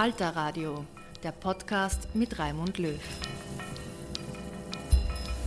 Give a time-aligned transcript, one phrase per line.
[0.00, 0.86] Falter Radio,
[1.22, 2.98] der Podcast mit Raimund Löw.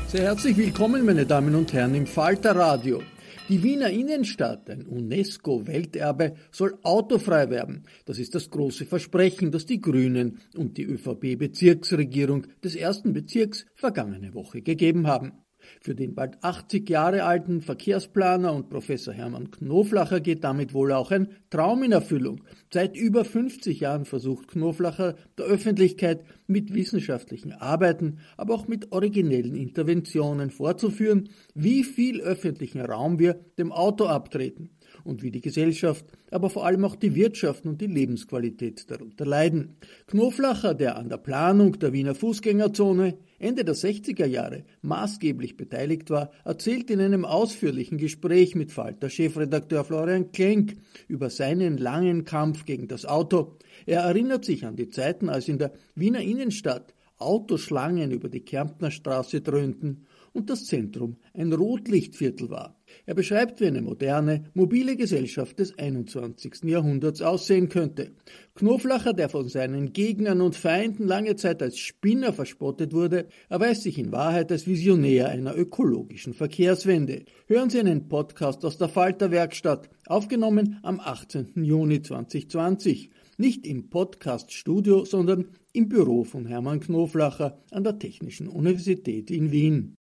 [0.10, 3.02] Sehr herzlich willkommen, meine Damen und Herren, im Falter Radio.
[3.50, 7.88] Die Wiener Innenstadt, ein UNESCO-Welterbe, soll autofrei werden.
[8.06, 14.36] Das ist das große Versprechen, das die Grünen und die ÖVP-Bezirksregierung des ersten Bezirks vergangene
[14.36, 15.43] Woche gegeben haben.
[15.82, 21.12] Für den bald 80 Jahre alten Verkehrsplaner und Professor Hermann Knoflacher geht damit wohl auch
[21.12, 22.44] ein Traum in Erfüllung.
[22.72, 29.56] Seit über 50 Jahren versucht Knoflacher der Öffentlichkeit mit wissenschaftlichen Arbeiten, aber auch mit originellen
[29.56, 34.70] Interventionen vorzuführen, wie viel öffentlichen Raum wir dem Auto abtreten
[35.04, 39.76] und wie die Gesellschaft, aber vor allem auch die Wirtschaft und die Lebensqualität darunter leiden.
[40.08, 46.32] Knoflacher, der an der Planung der Wiener Fußgängerzone Ende der 60er Jahre maßgeblich beteiligt war,
[46.46, 50.76] erzählt in einem ausführlichen Gespräch mit Falter-Chefredakteur Florian Klenk
[51.10, 53.58] über seinen langen Kampf gegen das Auto.
[53.86, 58.92] Er erinnert sich an die Zeiten, als in der Wiener Innenstadt Autoschlangen über die Kärntner
[58.92, 62.76] Straße dröhnten und das Zentrum ein Rotlichtviertel war.
[63.06, 66.64] Er beschreibt, wie eine moderne, mobile Gesellschaft des 21.
[66.64, 68.12] Jahrhunderts aussehen könnte.
[68.56, 73.98] Knoflacher, der von seinen Gegnern und Feinden lange Zeit als Spinner verspottet wurde, erweist sich
[73.98, 77.26] in Wahrheit als Visionär einer ökologischen Verkehrswende.
[77.48, 81.64] Hören Sie einen Podcast aus der Falter Werkstatt, aufgenommen am 18.
[81.64, 83.10] Juni 2020.
[83.38, 89.96] Nicht im Podcast-Studio, sondern im Büro von Hermann Knoflacher an der Technischen Universität in Wien.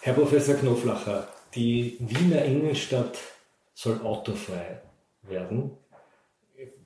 [0.00, 3.18] Herr Professor Knoflacher, die Wiener Innenstadt
[3.74, 4.80] soll autofrei
[5.22, 5.72] werden.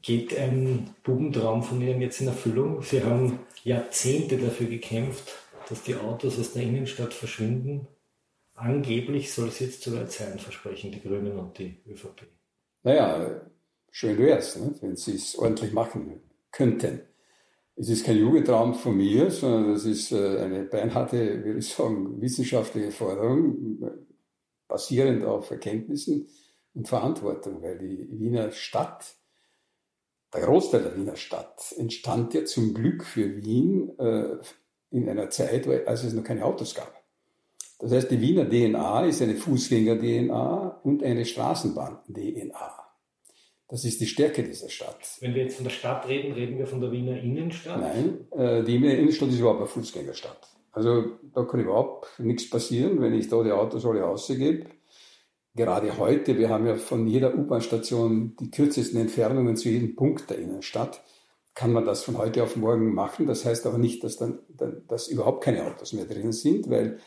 [0.00, 2.82] Geht ein Bubentraum von Ihnen jetzt in Erfüllung?
[2.82, 5.34] Sie haben Jahrzehnte dafür gekämpft,
[5.68, 7.86] dass die Autos aus der Innenstadt verschwinden.
[8.54, 12.22] Angeblich soll es jetzt soweit sein, versprechen die Grünen und die ÖVP.
[12.82, 13.40] Naja,
[13.90, 16.20] schön wäre es, ne, wenn sie es ordentlich machen
[16.50, 17.02] könnten.
[17.76, 22.20] Es ist kein Jugendtraum von mir, sondern das ist äh, eine beinharte, würde ich sagen,
[22.20, 23.80] wissenschaftliche Forderung,
[24.68, 26.28] basierend auf Erkenntnissen
[26.74, 29.16] und Verantwortung, weil die Wiener Stadt,
[30.32, 34.36] der Großteil der Wiener Stadt, entstand ja zum Glück für Wien äh,
[34.90, 36.94] in einer Zeit, als es noch keine Autos gab.
[37.78, 42.88] Das heißt, die Wiener DNA ist eine Fußgänger-DNA und eine Straßenbahn-DNA.
[43.68, 45.18] Das ist die Stärke dieser Stadt.
[45.20, 47.80] Wenn wir jetzt von der Stadt reden, reden wir von der Wiener Innenstadt?
[47.80, 50.57] Nein, äh, die Wiener Innenstadt ist überhaupt eine Fußgängerstadt.
[50.78, 54.66] Also da kann überhaupt nichts passieren, wenn ich da die Autos alle ausgebe.
[55.56, 60.38] Gerade heute, wir haben ja von jeder U-Bahn-Station die kürzesten Entfernungen zu jedem Punkt der
[60.38, 61.02] Innenstadt,
[61.56, 63.26] kann man das von heute auf morgen machen.
[63.26, 64.38] Das heißt aber nicht, dass dann,
[64.86, 66.98] dass überhaupt keine Autos mehr drin sind, weil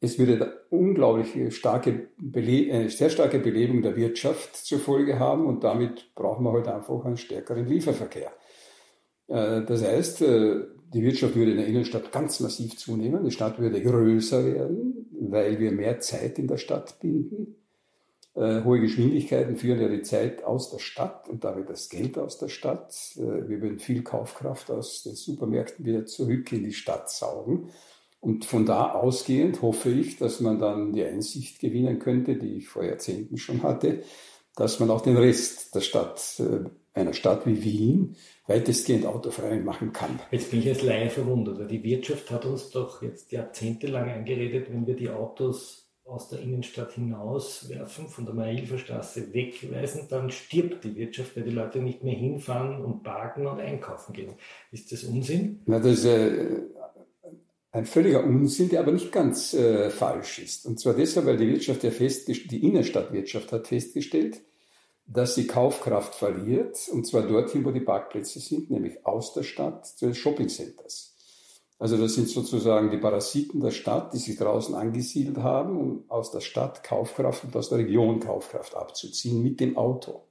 [0.00, 6.14] es würde unglaublich starke eine sehr starke Belebung der Wirtschaft zur Folge haben und damit
[6.14, 8.32] brauchen wir heute halt einfach einen stärkeren Lieferverkehr.
[9.28, 10.64] Äh, das heißt, äh,
[10.96, 15.60] die Wirtschaft würde in der Innenstadt ganz massiv zunehmen, die Stadt würde größer werden, weil
[15.60, 17.56] wir mehr Zeit in der Stadt binden.
[18.34, 22.38] Äh, hohe Geschwindigkeiten führen ja die Zeit aus der Stadt und damit das Geld aus
[22.38, 22.94] der Stadt.
[23.14, 27.70] Wir würden viel Kaufkraft aus den Supermärkten wieder zurück in die Stadt saugen.
[28.20, 32.68] Und von da ausgehend hoffe ich, dass man dann die Einsicht gewinnen könnte, die ich
[32.68, 34.02] vor Jahrzehnten schon hatte,
[34.54, 38.16] dass man auch den Rest der Stadt, äh, einer Stadt wie Wien,
[38.46, 40.18] weitestgehend autofrei machen kann.
[40.30, 44.68] Jetzt bin ich als Laie verwundert, weil die Wirtschaft hat uns doch jetzt jahrzehntelang eingeredet,
[44.70, 50.94] wenn wir die Autos aus der Innenstadt hinauswerfen, von der Marilferstraße wegweisen, dann stirbt die
[50.94, 54.34] Wirtschaft, weil die Leute nicht mehr hinfahren und parken und einkaufen gehen.
[54.70, 55.62] Ist das Unsinn?
[55.66, 56.60] Na, das, äh,
[57.72, 60.64] ein völliger Unsinn, der aber nicht ganz äh, falsch ist.
[60.64, 64.40] Und zwar deshalb, weil die Wirtschaft ja festgestellt, die Innenstadtwirtschaft hat festgestellt,
[65.06, 69.86] dass sie Kaufkraft verliert, und zwar dorthin, wo die Parkplätze sind, nämlich aus der Stadt
[69.86, 71.14] zu den Shoppingcenters.
[71.78, 76.30] Also das sind sozusagen die Parasiten der Stadt, die sich draußen angesiedelt haben, um aus
[76.30, 80.22] der Stadt Kaufkraft und aus der Region Kaufkraft abzuziehen mit dem Auto.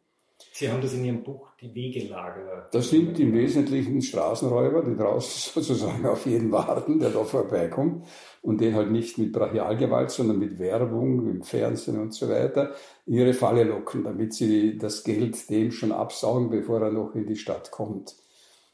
[0.58, 2.70] Sie haben das in Ihrem Buch die Wegelager.
[2.72, 8.06] Das sind im Wesentlichen Straßenräuber, die draußen sozusagen auf jeden warten, der da vorbeikommt
[8.42, 12.74] und den halt nicht mit Brachialgewalt, sondern mit Werbung im Fernsehen und so weiter
[13.06, 17.28] in ihre Falle locken, damit sie das Geld dem schon absaugen, bevor er noch in
[17.28, 18.16] die Stadt kommt.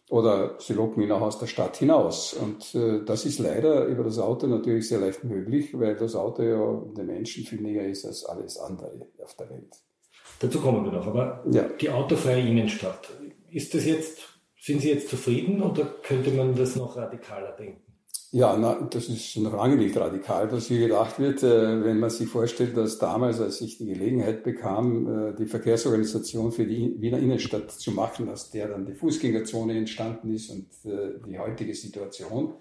[0.07, 2.33] Oder sie locken ihn auch aus der Stadt hinaus.
[2.33, 6.43] Und äh, das ist leider über das Auto natürlich sehr leicht möglich, weil das Auto
[6.43, 9.81] ja den Menschen viel näher ist als alles andere auf der Welt.
[10.41, 11.07] Dazu kommen wir noch.
[11.07, 11.63] Aber ja.
[11.79, 13.09] die autofreie Innenstadt,
[13.51, 14.19] ist das jetzt,
[14.59, 17.81] sind Sie jetzt zufrieden oder könnte man das noch radikaler denken?
[18.33, 22.09] Ja, na, das ist noch lange nicht radikal, was hier gedacht wird, äh, wenn man
[22.09, 27.19] sich vorstellt, dass damals, als ich die Gelegenheit bekam, äh, die Verkehrsorganisation für die Wiener
[27.19, 32.55] Innenstadt zu machen, aus der dann die Fußgängerzone entstanden ist und äh, die heutige Situation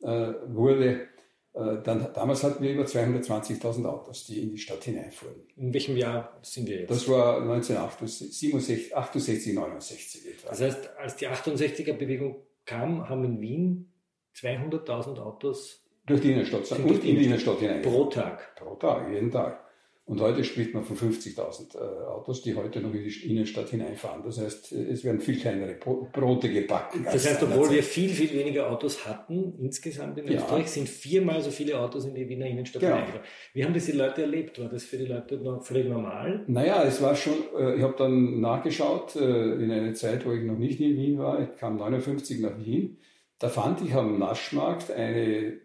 [0.00, 1.08] wurde,
[1.54, 5.36] dann, damals hatten wir über 220.000 Autos, die in die Stadt hineinfuhren.
[5.56, 6.90] In welchem Jahr sind wir jetzt?
[6.90, 10.48] Das war 1968, 68, 69 etwa.
[10.48, 13.92] Das heißt, als die 68er-Bewegung kam, haben in Wien
[14.36, 17.82] 200.000 Autos durch die Innenstadt sind und in die Innenstadt hinein.
[17.82, 18.56] Pro Tag.
[18.56, 19.63] Pro Tag, jeden Tag.
[20.06, 24.22] Und heute spricht man von 50.000 äh, Autos, die heute noch in die Innenstadt hineinfahren.
[24.22, 27.04] Das heißt, es werden viel kleinere Brote gebacken.
[27.04, 30.68] Das heißt, obwohl wir viel, viel weniger Autos hatten, insgesamt in Österreich, ja.
[30.68, 32.96] sind viermal so viele Autos in die Wiener Innenstadt genau.
[32.96, 33.26] hineingefahren.
[33.54, 34.60] Wie haben das die Leute erlebt?
[34.60, 36.44] War das für die Leute noch völlig normal?
[36.48, 40.44] Naja, es war schon, äh, ich habe dann nachgeschaut, äh, in einer Zeit, wo ich
[40.44, 41.40] noch nicht in Wien war.
[41.40, 42.98] Ich kam 59 nach Wien
[43.38, 45.58] da fand ich am Naschmarkt eine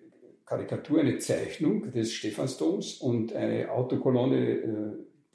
[0.50, 4.66] Karikatur, eine Zeichnung des Stephansdoms und eine Autokolonne, äh,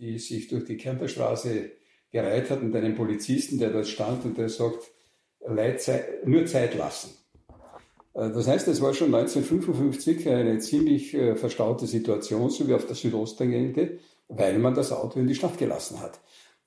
[0.00, 1.70] die sich durch die Kärntnerstraße
[2.10, 4.90] gereiht hat und einen Polizisten, der dort stand und der sagt,
[6.24, 7.16] nur Zeit lassen.
[8.14, 12.86] Äh, das heißt, es war schon 1955 eine ziemlich äh, verstaute Situation, so wie auf
[12.86, 16.18] der Südosttangente, weil man das Auto in die Stadt gelassen hat.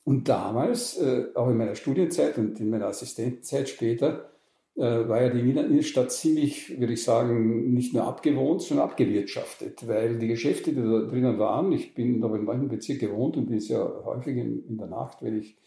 [0.05, 0.97] Und damals,
[1.35, 4.31] auch in meiner Studienzeit und in meiner Assistentenzeit später,
[4.77, 10.19] war ja die Wiener Innenstadt ziemlich, würde ich sagen, nicht nur abgewohnt, sondern abgewirtschaftet, weil
[10.19, 13.59] die Geschäfte, die da drinnen waren, ich bin aber in manchen Bezirk gewohnt und bin
[13.59, 15.57] sehr häufig in, der Nacht, wenn ich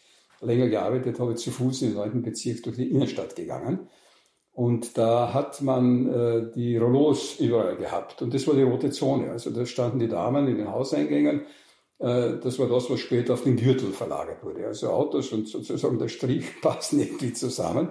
[0.40, 3.88] länger gearbeitet habe, zu Fuß in neunten Bezirk durch die Innenstadt gegangen.
[4.52, 8.22] Und da hat man äh, die Rollos überall gehabt.
[8.22, 9.30] Und das war die rote Zone.
[9.30, 11.42] Also da standen die Damen in den Hauseingängen.
[11.98, 14.66] Äh, das war das, was später auf den Gürtel verlagert wurde.
[14.66, 17.90] Also Autos und sozusagen der Strich passen irgendwie zusammen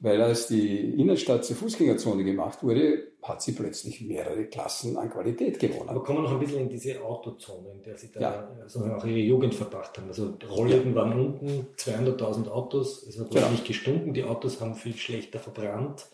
[0.00, 5.58] weil als die Innenstadt zur Fußgängerzone gemacht wurde, hat sie plötzlich mehrere Klassen an Qualität
[5.58, 5.90] gewonnen.
[5.90, 8.96] Aber kommen wir noch ein bisschen in diese Autozone, in der Sie da ja.
[8.96, 10.08] auch Ihre Jugend verbracht haben.
[10.08, 10.96] Also Rollläden ja.
[10.96, 13.50] waren unten, 200.000 Autos, es hat genau.
[13.50, 16.06] nicht gestunken, die Autos haben viel schlechter verbrannt.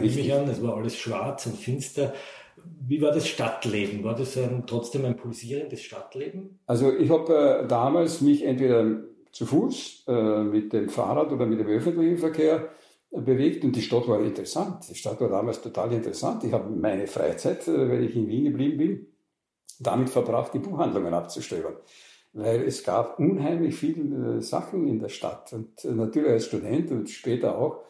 [0.00, 2.14] Mich an, es war alles schwarz und finster.
[2.86, 4.02] Wie war das Stadtleben?
[4.02, 6.58] War das ein, trotzdem ein pulsierendes Stadtleben?
[6.66, 11.60] Also ich habe äh, damals mich entweder zu Fuß, äh, mit dem Fahrrad oder mit
[11.60, 12.70] dem öffentlichen Verkehr
[13.24, 14.88] bewegt und die Stadt war interessant.
[14.88, 16.44] Die Stadt war damals total interessant.
[16.44, 19.06] Ich habe meine Freizeit, äh, wenn ich in Wien geblieben bin,
[19.80, 21.76] damit verbracht, die Buchhandlungen abzustöbern.
[22.32, 25.52] Weil es gab unheimlich viele äh, Sachen in der Stadt.
[25.52, 27.84] Und äh, natürlich als Student und später auch,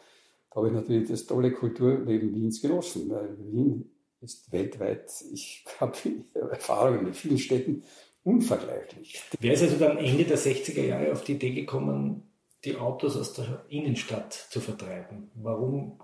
[0.55, 3.11] habe ich natürlich das tolle Kulturleben Wiens genossen.
[3.37, 3.91] Wien
[4.21, 5.93] ist weltweit, ich habe
[6.33, 7.83] Erfahrungen mit vielen Städten,
[8.23, 9.21] unvergleichlich.
[9.39, 12.26] Wer ist also dann Ende der 60er Jahre auf die Idee gekommen,
[12.63, 15.31] die Autos aus der Innenstadt zu vertreiben.
[15.35, 15.99] Warum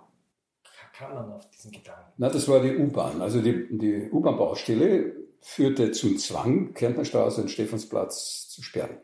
[0.93, 2.11] kam man auf diesen Gedanken?
[2.17, 3.21] Na, das war die U-Bahn.
[3.21, 8.97] Also die, die U-Bahn-Baustelle führte zum Zwang, Kärntnerstraße und Stephansplatz zu sperren.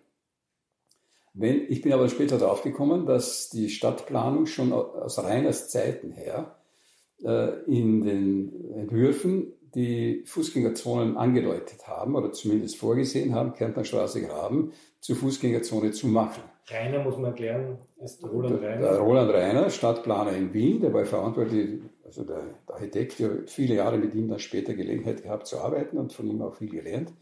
[1.33, 6.59] Wenn, ich bin aber später darauf gekommen, dass die Stadtplanung schon aus Reiners Zeiten her
[7.23, 15.15] äh, in den Entwürfen die Fußgängerzonen angedeutet haben oder zumindest vorgesehen haben, Kärntnerstraße Graben zur
[15.15, 16.41] Fußgängerzone zu machen.
[16.71, 18.81] Rainer muss man erklären, ist Roland Rainer.
[18.81, 23.75] Der Roland Rainer, Stadtplaner in Wien, der war verantwortlich, also der, der Architekt, der viele
[23.75, 27.13] Jahre mit ihm dann später Gelegenheit gehabt zu arbeiten und von ihm auch viel gelernt.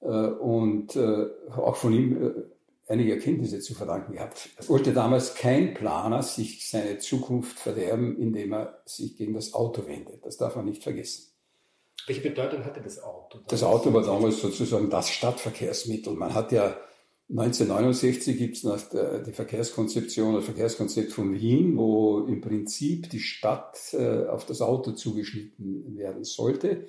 [0.00, 4.48] Äh, und äh, auch von ihm äh, einige Erkenntnisse zu verdanken gehabt.
[4.56, 9.86] Es wollte damals kein Planer sich seine Zukunft verderben, indem er sich gegen das Auto
[9.86, 10.24] wendet.
[10.24, 11.32] Das darf man nicht vergessen.
[12.06, 13.40] Welche Bedeutung hatte das Auto?
[13.48, 16.14] Das Auto war damals sozusagen das Stadtverkehrsmittel.
[16.14, 16.76] Man hat ja
[17.30, 18.88] 1969 gibt es
[19.26, 24.92] die Verkehrskonzeption, das Verkehrskonzept von Wien, wo im Prinzip die Stadt äh, auf das Auto
[24.92, 26.86] zugeschnitten werden sollte.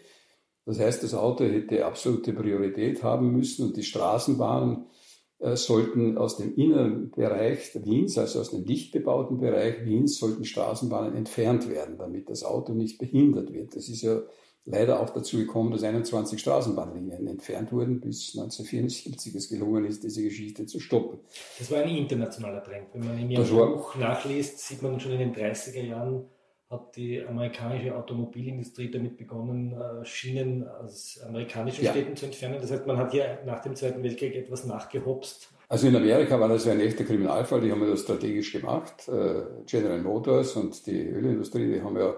[0.66, 4.86] Das heißt, das Auto hätte absolute Priorität haben müssen und die Straßenbahnen
[5.40, 10.46] äh, sollten aus dem inneren Bereich Wiens, also aus dem dicht bebauten Bereich Wiens, sollten
[10.46, 13.76] Straßenbahnen entfernt werden, damit das Auto nicht behindert wird.
[13.76, 14.22] Das ist ja
[14.66, 20.24] leider auch dazu gekommen, dass 21 Straßenbahnlinien entfernt wurden, bis 1974 es gelungen ist, diese
[20.24, 21.20] Geschichte zu stoppen.
[21.58, 22.88] Das war ein internationaler Trend.
[22.94, 26.26] Wenn man in Ihrem Buch nachliest, sieht man schon in den 30er Jahren,
[26.70, 31.92] hat die amerikanische Automobilindustrie damit begonnen, äh, Schienen aus amerikanischen ja.
[31.92, 32.60] Städten zu entfernen.
[32.62, 35.50] Das heißt, man hat hier nach dem Zweiten Weltkrieg etwas nachgehopst.
[35.68, 39.08] Also in Amerika war das ein echter Kriminalfall, die haben das strategisch gemacht.
[39.08, 42.16] Äh, General Motors und die Ölindustrie, die haben ja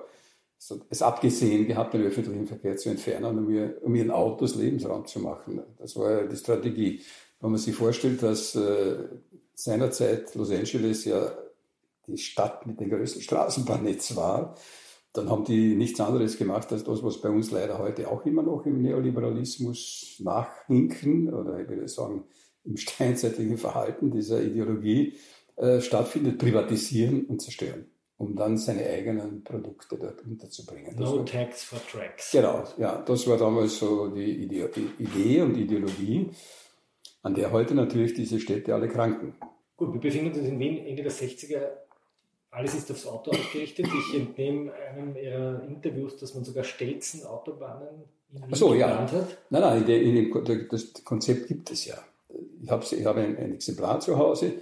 [0.90, 5.20] es abgesehen gehabt, den öffentlichen Verkehr zu entfernen, um, ihr, um ihren Autos Lebensraum zu
[5.20, 5.62] machen.
[5.80, 7.02] Das war ja die Strategie.
[7.40, 9.08] Wenn man sich vorstellt, dass äh,
[9.56, 11.32] seinerzeit Los Angeles ja
[12.08, 14.56] die Stadt mit dem größten Straßenbahnnetz war,
[15.14, 18.44] dann haben die nichts anderes gemacht als das, was bei uns leider heute auch immer
[18.44, 22.24] noch im Neoliberalismus nachhinken oder ich würde sagen
[22.64, 25.18] im steinzeitlichen Verhalten dieser Ideologie
[25.58, 27.91] äh, stattfindet, privatisieren und zerstören
[28.22, 30.96] um dann seine eigenen Produkte dort unterzubringen.
[30.96, 32.32] No war, tax for tracks.
[32.32, 36.30] Genau, ja, das war damals so die Idee und Ideologie,
[37.24, 39.34] an der heute natürlich diese Städte alle kranken.
[39.76, 41.62] Gut, wir befinden uns in Wien Ende der 60er.
[42.52, 43.88] Alles ist aufs Auto ausgerichtet.
[43.88, 49.00] Ich entnehme einem Ihrer Interviews, dass man sogar Stelzen Autobahnen in Wien so, ja.
[49.00, 49.12] hat.
[49.50, 51.96] Nein, nein, in dem, das Konzept gibt es ja.
[52.62, 54.54] Ich habe, ich habe ein, ein Exemplar zu Hause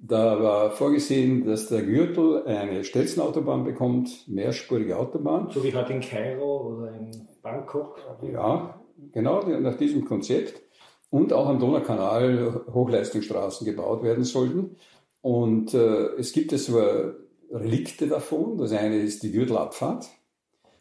[0.00, 5.50] da war vorgesehen, dass der Gürtel eine Stelzenautobahn bekommt, mehrspurige Autobahn.
[5.50, 7.98] So wie halt in Kairo oder in Bangkok.
[8.22, 8.80] Ja,
[9.12, 10.62] genau, nach diesem Konzept.
[11.10, 14.76] Und auch am Donaukanal Hochleistungsstraßen gebaut werden sollten.
[15.20, 17.14] Und äh, es gibt es aber
[17.50, 18.58] Relikte davon.
[18.58, 20.06] Das eine ist die Gürtelabfahrt.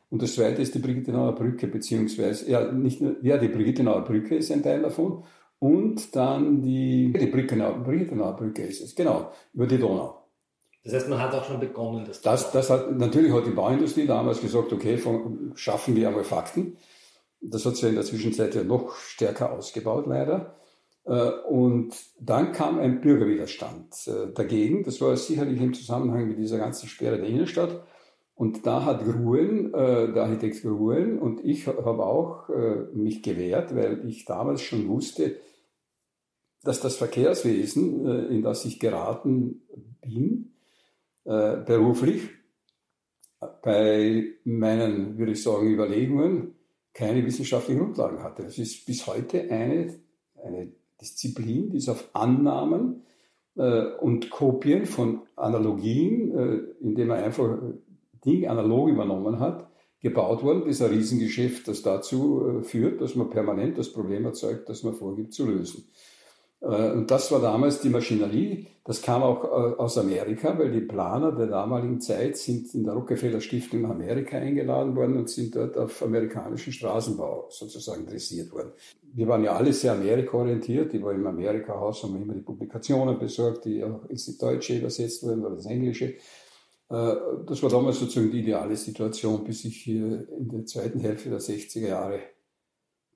[0.10, 4.36] Und das zweite ist die Brigittenauer Brücke, beziehungsweise, ja, nicht nur, ja, die Brigittenauer Brücke
[4.36, 5.24] ist ein Teil davon
[5.60, 10.24] und dann die, die Brückenauer, Brückenauer Brücke ist es, genau, über die Donau.
[10.84, 14.06] Das heißt, man hat auch schon begonnen, das, das, das hat, Natürlich hat die Bauindustrie
[14.06, 16.78] damals gesagt, okay, von, schaffen wir einmal Fakten.
[17.42, 20.56] Das hat sich ja in der Zwischenzeit ja noch stärker ausgebaut, leider.
[21.08, 24.84] Äh, und dann kam ein Bürgerwiderstand äh, dagegen.
[24.84, 27.84] Das war sicherlich im Zusammenhang mit dieser ganzen Sperre der Innenstadt.
[28.36, 32.50] Und da hat Gruen, äh, der Architekt Gruen und ich habe auch
[32.94, 35.38] mich gewehrt, weil ich damals schon wusste,
[36.68, 39.62] dass das Verkehrswesen, äh, in das ich geraten
[40.02, 40.52] bin,
[41.24, 42.24] äh, beruflich,
[43.62, 46.56] bei meinen, würde ich sagen, Überlegungen
[46.94, 48.44] keine wissenschaftlichen Grundlagen hatte.
[48.44, 49.98] Das ist bis heute eine,
[50.44, 53.04] eine Disziplin, die ist auf Annahmen
[53.56, 57.60] äh, und Kopien von Analogien, äh, indem man einfach
[58.26, 59.70] Dinge analog übernommen hat,
[60.02, 60.64] gebaut worden.
[60.66, 64.84] Das ist ein Riesengeschäft, das dazu äh, führt, dass man permanent das Problem erzeugt, das
[64.84, 65.86] man vorgibt zu lösen.
[66.62, 68.68] Äh, und das war damals die Maschinerie.
[68.84, 72.94] Das kam auch äh, aus Amerika, weil die Planer der damaligen Zeit sind in der
[72.94, 78.72] Rockefeller Stiftung in Amerika eingeladen worden und sind dort auf amerikanischen Straßenbau sozusagen dressiert worden.
[79.14, 80.94] Wir waren ja alle sehr Amerika-orientiert.
[80.94, 85.46] Ich war im Amerika-Haus, haben immer die Publikationen besorgt, die auch ins Deutsche übersetzt wurden
[85.46, 86.16] oder ins Englische.
[86.90, 91.30] Äh, das war damals sozusagen die ideale Situation, bis ich hier in der zweiten Hälfte
[91.30, 92.20] der 60er Jahre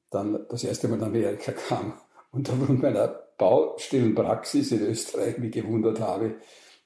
[0.10, 1.94] dann das erste Mal nach Amerika kam
[2.32, 6.36] und aufgrund meiner Baustellenpraxis in Österreich mich gewundert habe.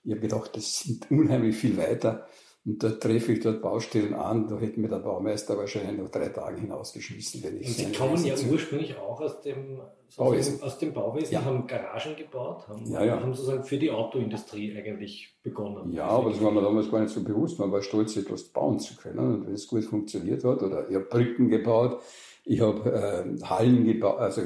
[0.05, 2.25] Ich habe gedacht, das sind unheimlich viel weiter.
[2.65, 6.29] Und da treffe ich dort Baustellen an, da hätte mir der Baumeister wahrscheinlich noch drei
[6.29, 9.81] Tage hinausgeschmissen, wenn ich Und Sie kommen ja ursprünglich auch aus dem
[10.17, 11.43] Bauwesen, aus dem Bauwesen ja.
[11.43, 13.19] haben Garagen gebaut, haben, ja, ja.
[13.19, 15.91] haben sozusagen für die Autoindustrie eigentlich begonnen.
[15.91, 17.59] Ja, aber das war mir damals gar nicht so bewusst.
[17.59, 19.19] Man war stolz, etwas bauen zu können.
[19.19, 22.01] Und wenn es gut funktioniert hat, oder ich habe Brücken gebaut,
[22.45, 24.41] ich habe äh, Hallen gebaut, also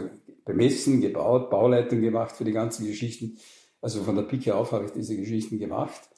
[0.49, 3.37] bemessen, gebaut, Bauleitung gemacht für die ganzen Geschichten.
[3.81, 6.09] Also von der Pike auf habe ich diese Geschichten gemacht.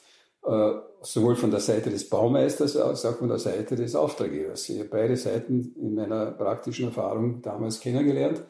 [0.44, 0.72] Äh,
[1.02, 4.70] sowohl von der Seite des Baumeisters als auch von der Seite des Auftraggebers.
[4.70, 8.42] Ich habe beide Seiten in meiner praktischen Erfahrung damals kennengelernt.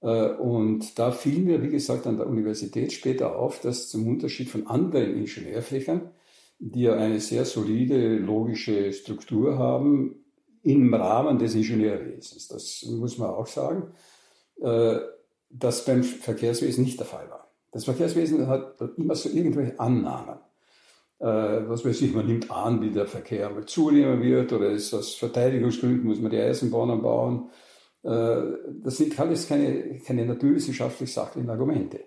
[0.00, 4.48] Äh, und da fiel mir, wie gesagt, an der Universität später auf, dass zum Unterschied
[4.48, 6.10] von anderen Ingenieurfächern,
[6.58, 10.16] die ja eine sehr solide logische Struktur haben,
[10.64, 13.94] im Rahmen des Ingenieurwesens, das muss man auch sagen,
[14.62, 17.48] das beim Verkehrswesen nicht der Fall war.
[17.72, 20.38] Das Verkehrswesen hat immer so irgendwelche Annahmen.
[21.22, 24.92] Äh, was weiß ich, man nimmt an, wie der Verkehr mal zunehmen wird oder ist
[24.92, 27.48] aus Verteidigungsgründen muss man die Eisenbahnen bauen.
[28.02, 28.42] Äh,
[28.82, 32.00] das sind alles keine, keine naturwissenschaftlich sachlichen Argumente.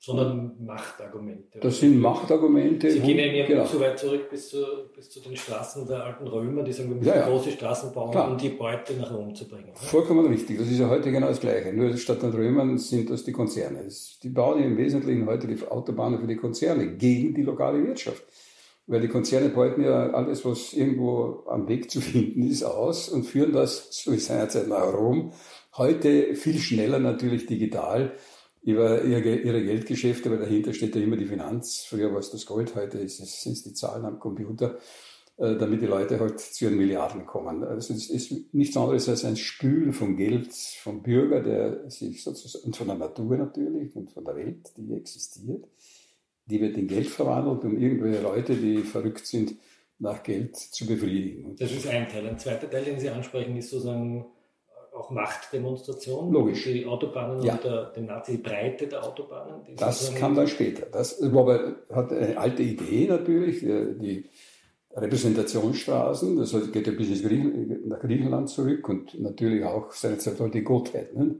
[0.00, 1.58] Sondern Machtargumente.
[1.58, 2.90] Das sind Machtargumente.
[2.90, 3.64] Sie gehen ja genau.
[3.66, 4.64] so weit zurück bis zu,
[4.94, 7.28] bis zu den Straßen der alten Römer, die sagen, wir müssen ja, ja.
[7.28, 8.30] große Straßen bauen, Klar.
[8.30, 9.72] um die Beute nach Rom zu bringen.
[9.74, 10.58] Vollkommen richtig.
[10.58, 11.72] Das ist ja heute genau das Gleiche.
[11.72, 13.88] Nur statt den Römern sind das die Konzerne.
[14.22, 18.22] Die bauen im Wesentlichen heute die Autobahnen für die Konzerne gegen die lokale Wirtschaft.
[18.86, 23.24] Weil die Konzerne beuten ja alles, was irgendwo am Weg zu finden ist, aus und
[23.24, 25.32] führen das, so wie seinerzeit nach Rom,
[25.76, 28.12] heute viel schneller natürlich digital
[28.62, 31.84] über ihre Geldgeschäfte, weil dahinter steht ja immer die Finanz.
[31.88, 34.78] Früher war es das Gold, heute sind es die Zahlen am Computer,
[35.36, 37.62] äh, damit die Leute halt zu ihren Milliarden kommen.
[37.64, 42.64] Also es ist nichts anderes als ein Spülen von Geld vom Bürger, der sich sozusagen,
[42.64, 45.64] und von der Natur natürlich und von der Welt, die existiert,
[46.46, 49.54] die wird in Geld verwandelt, um irgendwelche Leute, die verrückt sind,
[49.98, 51.56] nach Geld zu befriedigen.
[51.56, 52.26] Das ist ein Teil.
[52.26, 54.26] Ein zweiter Teil, den Sie ansprechen, ist sozusagen
[54.98, 56.32] auch Machtdemonstrationen.
[56.32, 56.64] Logisch.
[56.64, 57.58] Die Autobahnen ja.
[57.58, 59.60] oder den Nazi, die Breite der Autobahnen.
[59.76, 60.86] Das kam dann später.
[60.86, 64.28] Das aber, hat eine alte Idee natürlich, die
[64.94, 67.22] Repräsentationsstraßen, das geht ja bis
[67.84, 71.14] nach Griechenland zurück und natürlich auch seinerzeit die Gottheit.
[71.14, 71.36] Ne?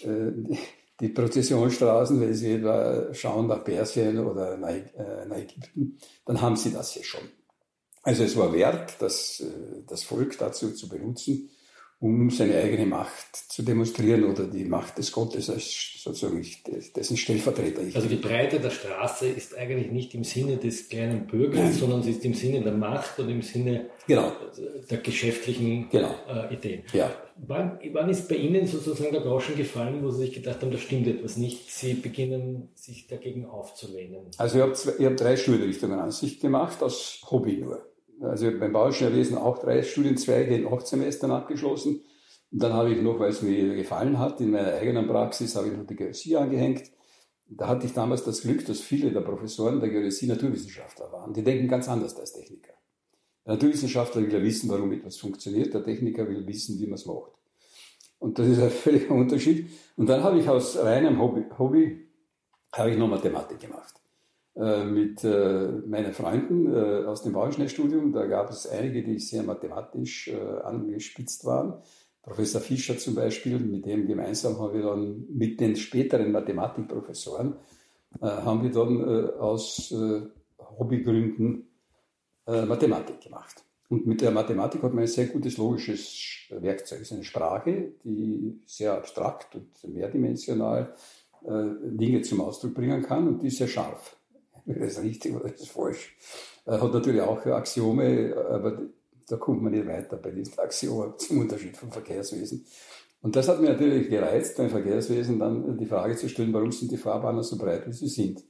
[0.00, 0.56] Äh,
[1.00, 6.72] die Prozessionsstraßen, wenn Sie etwa schauen nach Persien oder nach, äh, Ägypten, dann haben Sie
[6.72, 7.22] das hier schon.
[8.02, 11.50] Also es war wert, das, äh, das Volk dazu zu benutzen,
[12.02, 16.44] um seine eigene Macht zu demonstrieren oder die Macht des Gottes als sozusagen
[16.96, 17.82] dessen Stellvertreter.
[17.94, 21.72] Also die Breite der Straße ist eigentlich nicht im Sinne des kleinen Bürgers, Nein.
[21.72, 24.32] sondern sie ist im Sinne der Macht und im Sinne genau.
[24.90, 26.12] der geschäftlichen genau.
[26.28, 26.82] äh, Ideen.
[26.92, 27.14] Ja.
[27.36, 30.78] Wann, wann ist bei Ihnen sozusagen der Groschen gefallen, wo Sie sich gedacht haben, da
[30.78, 34.26] stimmt etwas nicht, Sie beginnen sich dagegen aufzulehnen?
[34.38, 37.91] Also ich habe hab drei Schulrichtungen an sich gemacht, aus Hobby nur
[38.22, 42.02] also beim Bauingenieurwesen auch drei Studienzweige in acht Semestern abgeschlossen.
[42.50, 45.68] Und dann habe ich noch, weil es mir gefallen hat, in meiner eigenen Praxis habe
[45.68, 46.90] ich noch die Geodäsie angehängt.
[47.46, 51.34] Da hatte ich damals das Glück, dass viele der Professoren der Geodäsie Naturwissenschaftler waren.
[51.34, 52.72] Die denken ganz anders als Techniker.
[53.44, 55.74] Der Naturwissenschaftler will ja wissen, warum etwas funktioniert.
[55.74, 57.32] Der Techniker will wissen, wie man es macht.
[58.18, 59.68] Und das ist ein völliger Unterschied.
[59.96, 62.08] Und dann habe ich aus reinem Hobby, Hobby
[62.72, 64.01] habe ich noch Mathematik gemacht.
[64.54, 68.12] Äh, mit äh, meinen Freunden äh, aus dem Bauingenieurstudium.
[68.12, 70.30] Da gab es einige, die sehr mathematisch
[70.64, 71.74] angespitzt waren.
[72.22, 77.54] Professor Fischer zum Beispiel, mit dem gemeinsam haben wir dann mit den späteren Mathematikprofessoren,
[78.20, 79.92] haben wir dann aus
[80.78, 81.66] Hobbygründen
[82.46, 83.64] Mathematik gemacht.
[83.88, 87.00] Und mit der Mathematik hat man ein sehr gutes logisches Werkzeug.
[87.00, 90.94] Es ist eine Sprache, die sehr abstrakt und mehrdimensional
[91.42, 94.16] Dinge zum Ausdruck bringen kann und die ist sehr scharf
[94.66, 96.16] das ist richtig oder das ist falsch.
[96.66, 98.82] Hat natürlich auch Axiome, aber
[99.28, 102.64] da kommt man nicht weiter bei diesen Axiomen zum Unterschied vom Verkehrswesen.
[103.22, 106.90] Und das hat mich natürlich gereizt, beim Verkehrswesen dann die Frage zu stellen, warum sind
[106.90, 108.42] die Fahrbahnen so breit, wie sie sind.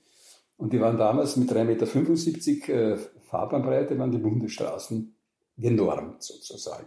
[0.57, 2.99] Und die waren damals mit 3,75 Meter äh,
[3.29, 5.15] Fahrbahnbreite, waren die Bundesstraßen
[5.59, 6.87] genormt sozusagen.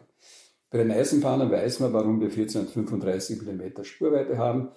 [0.70, 4.72] Bei den Eisenbahnen weiß man, warum wir 1435 mm Spurweite haben.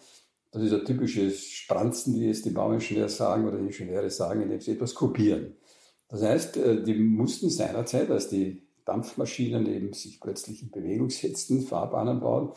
[0.50, 4.72] Das ist ein typisches Spranzen, wie es die Bauingenieure sagen oder Ingenieure sagen, indem sie
[4.72, 5.56] etwas kopieren.
[6.08, 11.60] Das heißt, äh, die mussten seinerzeit, als die Dampfmaschinen eben sich plötzlich in Bewegung setzten,
[11.60, 12.52] Fahrbahnen bauen,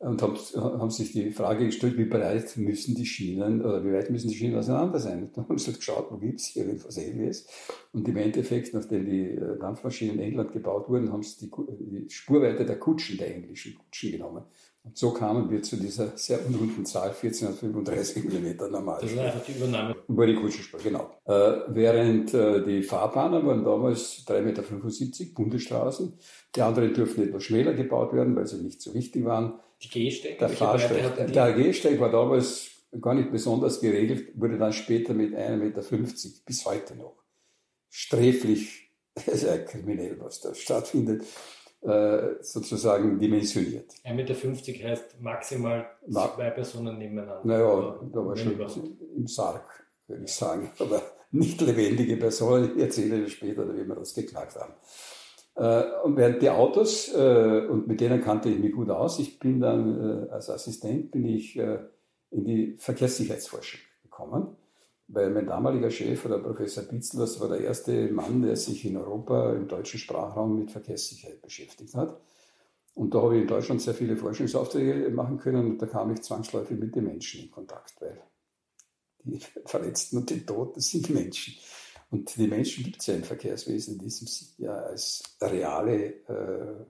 [0.00, 4.10] und haben, haben sich die Frage gestellt, wie breit müssen die Schienen oder wie weit
[4.10, 5.28] müssen die Schienen auseinander sein.
[5.34, 7.48] Dann haben sie halt geschaut, wo gibt es hier irgendwas Ähnliches.
[7.92, 12.10] Und im Endeffekt, nachdem die äh, Dampfmaschinen in England gebaut wurden, haben sie die, die
[12.10, 14.44] Spurweite der Kutschen, der englischen Kutschen genommen.
[14.88, 19.00] Und so kamen wir zu dieser sehr unrunden Zahl 1435 mm normal.
[19.02, 19.96] Das ist einfach die Übernahme.
[20.08, 21.10] Über die Kutschenspur, genau.
[21.26, 26.18] Äh, während äh, die Fahrbahnen waren damals 3,75 Meter Bundesstraßen.
[26.56, 29.60] Die anderen dürften etwas schmäler gebaut werden, weil sie nicht so wichtig waren.
[29.82, 30.38] Die Gehsteige?
[30.38, 35.56] Der, Fahrsteig, der Gehsteig war damals gar nicht besonders geregelt, wurde dann später mit 1,50
[35.58, 35.82] Meter
[36.46, 37.22] bis heute noch
[37.90, 38.90] sträflich,
[39.26, 41.24] ja kriminell, was da stattfindet,
[41.80, 43.92] sozusagen dimensioniert.
[44.04, 47.40] 1,50 Meter heißt maximal zwei Personen nebeneinander.
[47.44, 48.58] Naja, da war schon
[49.16, 49.64] im Sarg,
[50.06, 50.70] würde ich sagen.
[50.80, 54.72] Aber nicht lebendige Personen, ich erzähle Ihnen später, wie wir das geklagt haben.
[55.54, 59.38] Äh, und während die Autos, äh, und mit denen kannte ich mich gut aus, ich
[59.38, 64.57] bin dann als Assistent bin ich in die Verkehrssicherheitsforschung gekommen
[65.08, 68.96] weil mein damaliger Chef, der Professor Bitzel, das war der erste Mann, der sich in
[68.96, 72.20] Europa im deutschen Sprachraum mit Verkehrssicherheit beschäftigt hat.
[72.94, 76.22] Und da habe ich in Deutschland sehr viele Forschungsaufträge machen können und da kam ich
[76.22, 78.20] zwangsläufig mit den Menschen in Kontakt, weil
[79.24, 81.54] die Verletzten und die Toten sind Menschen.
[82.10, 86.84] Und die Menschen gibt es ja im Verkehrswesen in diesem Sinne ja als reale äh,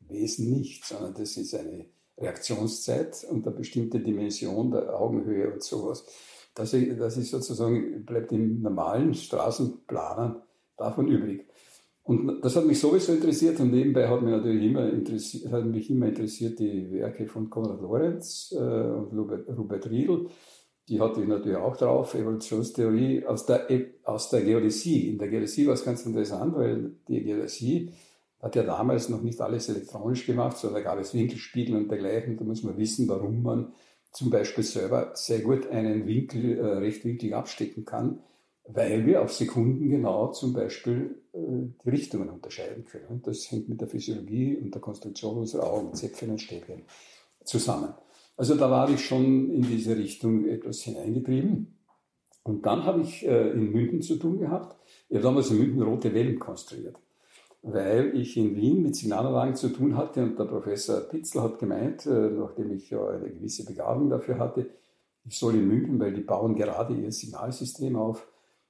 [0.00, 1.86] Wesen nicht, sondern das ist eine
[2.18, 6.04] Reaktionszeit und eine bestimmte Dimension der Augenhöhe und sowas
[6.54, 10.42] Das, das ist sozusagen, bleibt im normalen Straßenplanern
[10.76, 11.46] davon übrig.
[12.04, 15.90] Und das hat mich sowieso interessiert und nebenbei hat mich natürlich immer interessiert, hat mich
[15.90, 20.26] immer interessiert die Werke von Konrad Lorenz äh, und Robert, Robert Riedl.
[20.86, 23.66] Die hatte ich natürlich auch drauf, Evolutionstheorie aus der,
[24.04, 25.08] aus der Geodäsie.
[25.08, 27.90] In der Geodäsie war es ganz interessant, weil die Geodäsie
[28.38, 32.36] hat ja damals noch nicht alles elektronisch gemacht, sondern da gab es Winkelspiegel und dergleichen.
[32.36, 33.72] Da muss man wissen, warum man
[34.14, 38.20] zum Beispiel selber sehr gut einen Winkel, äh, Rechtwinkel abstecken kann
[38.66, 41.38] weil wir auf Sekunden genau zum Beispiel äh,
[41.84, 43.20] die Richtungen unterscheiden können.
[43.22, 46.82] Das hängt mit der Physiologie und der Konstruktion unserer Augen, Zäpfchen und Stäbchen
[47.44, 47.94] zusammen.
[48.36, 51.78] Also da war ich schon in diese Richtung etwas hineingetrieben.
[52.42, 54.76] Und dann habe ich äh, in München zu tun gehabt.
[55.08, 56.96] Ich habe damals in München rote Wellen konstruiert,
[57.64, 62.04] weil ich in Wien mit Signalanlagen zu tun hatte und der Professor Pitzel hat gemeint,
[62.06, 64.66] äh, nachdem ich ja eine gewisse Begabung dafür hatte,
[65.24, 68.28] ich soll in München, weil die bauen gerade ihr Signalsystem auf,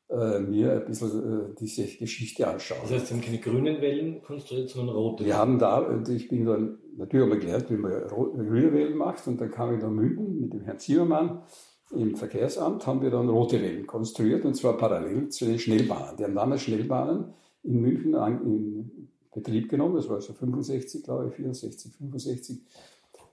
[0.08, 2.78] äh, mir ein bisschen äh, diese Geschichte anschauen.
[2.82, 5.24] Das heißt, Sie haben keine grünen Wellen konstruiert, sondern rote?
[5.24, 9.26] Wir haben da, ich bin dann, natürlich habe ich gelernt, wie man grüne Wellen macht
[9.26, 11.42] und dann kam ich nach München mit dem Herrn Zimmermann
[11.90, 16.16] im Verkehrsamt, haben wir dann rote Wellen konstruiert und zwar parallel zu den Schnellbahnen.
[16.16, 21.34] Die haben damals Schnellbahnen in München in Betrieb genommen, das war so 65, glaube ich,
[21.34, 22.60] 64, 65.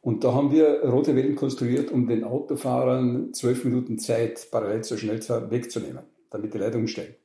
[0.01, 4.97] Und da haben wir rote Wellen konstruiert, um den Autofahrern zwölf Minuten Zeit parallel zur
[4.97, 7.15] Schnellzeit wegzunehmen damit die Leitungen steigen.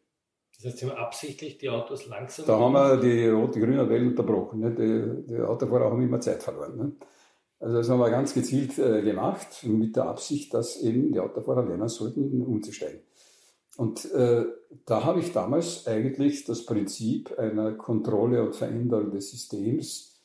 [0.56, 2.46] Das heißt, Sie haben absichtlich die Autos langsam.
[2.46, 4.60] Da haben wir die rote, grüne Welle unterbrochen.
[4.60, 4.74] Ne?
[4.74, 6.76] Die, die, Autofahrer haben immer Zeit verloren.
[6.76, 6.92] Ne?
[7.60, 11.64] Also das haben wir ganz gezielt äh, gemacht, mit der Absicht, dass eben die Autofahrer
[11.64, 13.00] lernen sollten, umzusteigen.
[13.76, 14.46] Und äh,
[14.86, 20.16] da habe ich damals eigentlich das Prinzip einer Kontrolle und Veränderung des Systems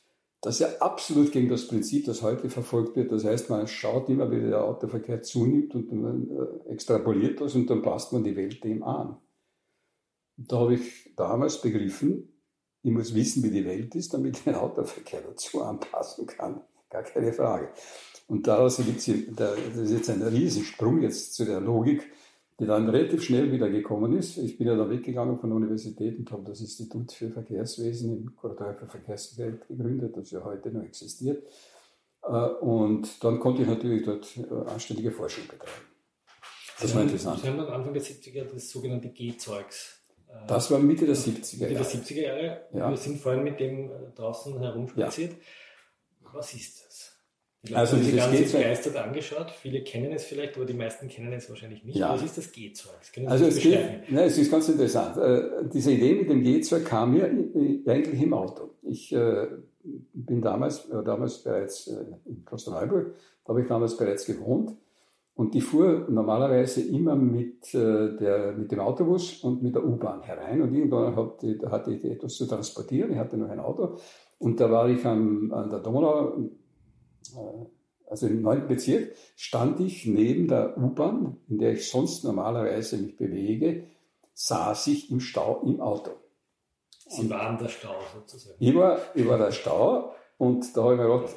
[0.42, 3.12] das ja absolut gegen das Prinzip, das heute verfolgt wird.
[3.12, 7.70] Das heißt, man schaut immer, wie der Autoverkehr zunimmt und man äh, extrapoliert das und
[7.70, 9.18] dann passt man die Welt dem an.
[10.36, 12.28] Und da habe ich damals begriffen,
[12.82, 16.60] ich muss wissen, wie die Welt ist, damit ich den Autoverkehr dazu anpassen kann.
[16.90, 17.68] Gar keine Frage.
[18.26, 22.10] Und daraus gibt es, jetzt ein Riesensprung jetzt zu der Logik,
[22.60, 24.36] die dann relativ schnell wieder gekommen ist.
[24.36, 28.36] Ich bin ja da weggegangen von der Universität und habe das Institut für Verkehrswesen im
[28.36, 31.42] Kuratorium für Verkehrssicherheit gegründet, das ja heute noch existiert.
[32.22, 35.86] Äh, und dann konnte ich natürlich dort äh, anständige Forschung betreiben.
[36.80, 37.40] Das war interessant.
[37.40, 40.02] Sie haben dann Anfang der 70er das sogenannte G-Zeugs.
[40.28, 41.72] Äh, das war Mitte der 70er Jahre.
[41.72, 42.66] Mitte der 70er Jahre.
[42.72, 42.90] Ja.
[42.90, 45.32] Wir sind vorhin mit dem draußen herumspaziert.
[45.32, 45.38] Ja.
[46.34, 46.91] Was ist das?
[47.64, 49.50] Ich also das ganz begeistert angeschaut.
[49.50, 51.96] Viele kennen es vielleicht, aber die meisten kennen es wahrscheinlich nicht.
[51.96, 52.12] Ja.
[52.12, 52.92] Was ist das G-Zeug?
[53.26, 53.78] Also es, geht,
[54.10, 55.16] nein, es ist ganz interessant.
[55.16, 57.26] Äh, diese Idee mit dem G-Zeug kam mir
[57.86, 58.70] eigentlich im Auto.
[58.82, 59.46] Ich äh,
[60.12, 64.72] bin damals, äh, damals bereits äh, in Klosterneuburg, da habe ich damals bereits gewohnt.
[65.34, 70.22] Und die fuhr normalerweise immer mit, äh, der, mit dem Autobus und mit der U-Bahn
[70.22, 70.60] herein.
[70.60, 73.12] Und irgendwann hatte, hatte ich etwas zu transportieren.
[73.12, 73.96] Ich hatte noch ein Auto.
[74.38, 76.36] Und da war ich am, an der Donau
[78.12, 78.68] also im 9.
[78.68, 83.84] Bezirk, stand ich neben der U-Bahn, in der ich sonst normalerweise mich bewege,
[84.34, 86.10] saß ich im Stau im Auto.
[87.08, 88.56] Sie waren der Stau sozusagen.
[88.58, 91.36] Ich war, ich war der Stau und da habe ich mir gedacht,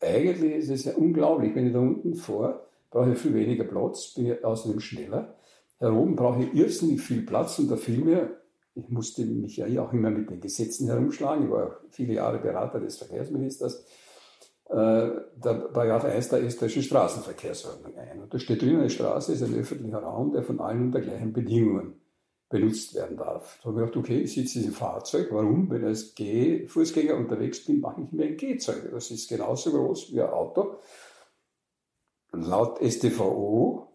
[0.00, 4.14] eigentlich ist es ja unglaublich, wenn ich da unten fahre, brauche ich viel weniger Platz,
[4.14, 5.36] bin ich außerdem schneller.
[5.78, 8.36] Hier oben brauche ich irrsinnig viel Platz und da fiel mir,
[8.74, 12.38] ich musste mich ja auch immer mit den Gesetzen herumschlagen, ich war auch viele Jahre
[12.38, 13.84] Berater des Verkehrsministers, äh,
[14.68, 18.22] der Paragraph 1 der österreichischen Straßenverkehrsordnung ein.
[18.22, 21.32] Und da steht drin, eine Straße ist ein öffentlicher Raum, der von allen unter gleichen
[21.32, 22.00] Bedingungen
[22.48, 23.58] benutzt werden darf.
[23.62, 25.28] Da habe ich gedacht, okay, ich sitze in diesem Fahrzeug.
[25.30, 25.70] Warum?
[25.70, 28.90] Wenn ich als Geh Fußgänger unterwegs bin, mache ich mir ein Gehzeug.
[28.90, 30.76] Das ist genauso groß wie ein Auto.
[32.32, 33.88] Laut StVO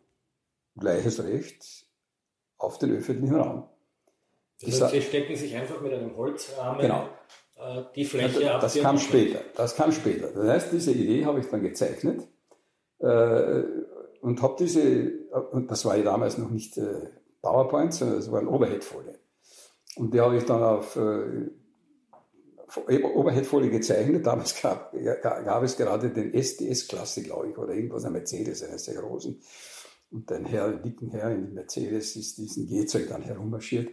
[0.78, 1.86] gleiches Recht
[2.58, 3.70] auf den öffentlichen Raum.
[4.62, 7.10] Das heißt, Sie stecken sich einfach mit einem Holzrahmen genau.
[7.60, 9.42] Äh, die Fläche ja, Das kam später.
[9.56, 10.30] Das kam später.
[10.32, 12.28] Das heißt, diese Idee habe ich dann gezeichnet
[13.00, 13.64] äh,
[14.22, 15.12] und habe diese,
[15.52, 17.10] und das war ja damals noch nicht äh,
[17.42, 19.20] PowerPoint, sondern das war eine Overhead-Folie.
[19.98, 21.50] Und die habe ich dann auf äh,
[22.78, 24.26] Overhead-Folie gezeichnet.
[24.26, 29.02] Damals gab, gab, es gerade den SDS-Klasse, glaube ich, oder irgendwas, ein Mercedes, einen sehr
[29.02, 29.42] großen.
[30.12, 33.90] Und ein Herr, ein dicken Herr in Mercedes ist diesen Gehzeug dann herummarschiert.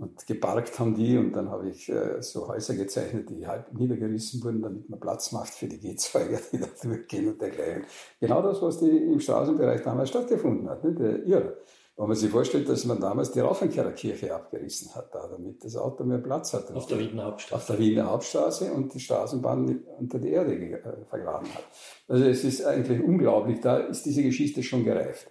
[0.00, 4.42] Und geparkt haben die und dann habe ich äh, so Häuser gezeichnet, die halb niedergerissen
[4.42, 7.84] wurden, damit man Platz macht für die Gehzeuge, die da durchgehen und dergleichen.
[8.18, 10.94] Genau das, was die im Straßenbereich damals stattgefunden hat, ne?
[10.94, 11.58] der Irre.
[11.98, 16.02] Wenn man sich vorstellt, dass man damals die Raufenkehrerkirche abgerissen hat, da, damit das Auto
[16.04, 16.74] mehr Platz hatte.
[16.74, 17.54] Auf der Wiener Hauptstraße.
[17.56, 21.64] Auf der Wiener Hauptstraße und die Straßenbahn unter die Erde äh, vergraben hat.
[22.08, 25.30] Also es ist eigentlich unglaublich, da ist diese Geschichte schon gereift.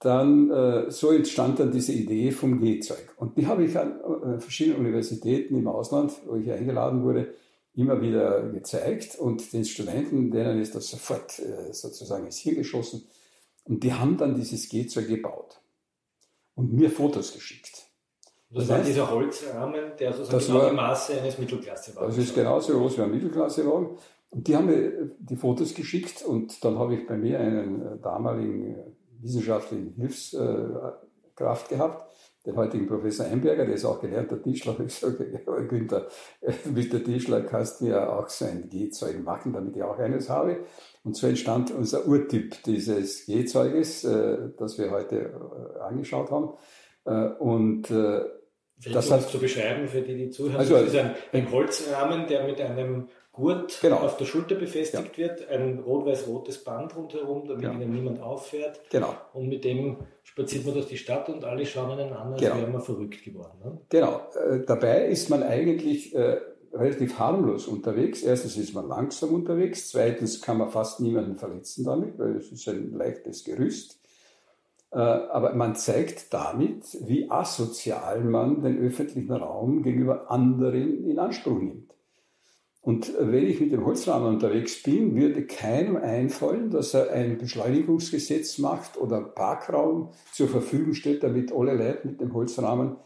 [0.00, 3.14] Äh, dann äh, so entstand dann diese Idee vom Gehzeug.
[3.16, 7.32] Und die habe ich an äh, verschiedenen Universitäten im Ausland, wo ich eingeladen wurde,
[7.74, 13.06] immer wieder gezeigt und den Studenten, denen ist das sofort äh, sozusagen ins Hirn geschossen.
[13.64, 15.60] Und die haben dann dieses Gehzeug gebaut
[16.54, 17.86] und mir Fotos geschickt.
[18.50, 22.24] Das, das war heißt, dieser Holzrahmen, der sozusagen genau war, die Maße eines Mittelklassewagens Das
[22.24, 23.98] ist genauso groß wie ein Mittelklassewagen.
[24.30, 27.98] Und die haben mir die Fotos geschickt und dann habe ich bei mir einen äh,
[28.00, 28.93] damaligen
[29.24, 32.06] wissenschaftlichen Hilfskraft gehabt,
[32.46, 34.76] den heutigen Professor Einberger, der ist auch gelernter Tischler.
[34.86, 36.08] Ich sage, Günther,
[36.72, 40.28] mit der Tischler kannst du ja auch so ein Gehzeug machen, damit ich auch eines
[40.28, 40.60] habe.
[41.02, 46.50] Und so entstand unser Urtyp dieses Gehzeuges, äh, das wir heute äh, angeschaut haben.
[47.06, 50.56] Äh, und Vielleicht das hat zu beschreiben für die, die zuhören.
[50.56, 53.96] Also, das ist ein, ein Holzrahmen, der mit einem Gurt genau.
[53.96, 55.24] auf der Schulter befestigt ja.
[55.24, 57.72] wird, ein rot-weiß-rotes Band rundherum, damit ja.
[57.72, 58.80] ihnen niemand auffährt.
[58.90, 59.14] Genau.
[59.32, 62.56] Und mit dem spaziert man durch die Stadt und alle schauen einen an, als genau.
[62.56, 63.58] wäre man verrückt geworden.
[63.64, 63.78] Ne?
[63.88, 64.20] Genau.
[64.34, 66.38] Äh, dabei ist man eigentlich äh,
[66.72, 68.22] relativ harmlos unterwegs.
[68.22, 72.68] Erstens ist man langsam unterwegs, zweitens kann man fast niemanden verletzen damit, weil es ist
[72.68, 73.98] ein leichtes Gerüst.
[74.92, 81.58] Äh, aber man zeigt damit, wie asozial man den öffentlichen Raum gegenüber anderen in Anspruch
[81.58, 81.83] nimmt.
[82.84, 88.58] Und wenn ich mit dem Holzrahmen unterwegs bin, würde keinem einfallen, dass er ein Beschleunigungsgesetz
[88.58, 92.96] macht oder Parkraum zur Verfügung stellt, damit alle Leute mit dem Holzrahmen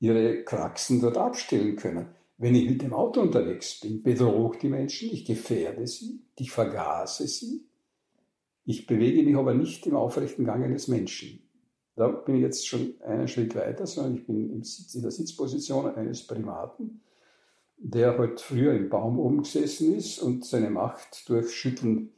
[0.00, 2.08] ihre Kraxen dort abstellen können.
[2.36, 6.50] Wenn ich mit dem Auto unterwegs bin, bedrohe ich die Menschen, ich gefährde sie, ich
[6.50, 7.64] vergase sie.
[8.66, 11.40] Ich bewege mich aber nicht im aufrechten Gang eines Menschen.
[11.96, 16.26] Da bin ich jetzt schon einen Schritt weiter, sondern ich bin in der Sitzposition eines
[16.26, 17.00] Primaten
[17.82, 22.12] der halt früher im Baum oben gesessen ist und seine Macht durch Schütteln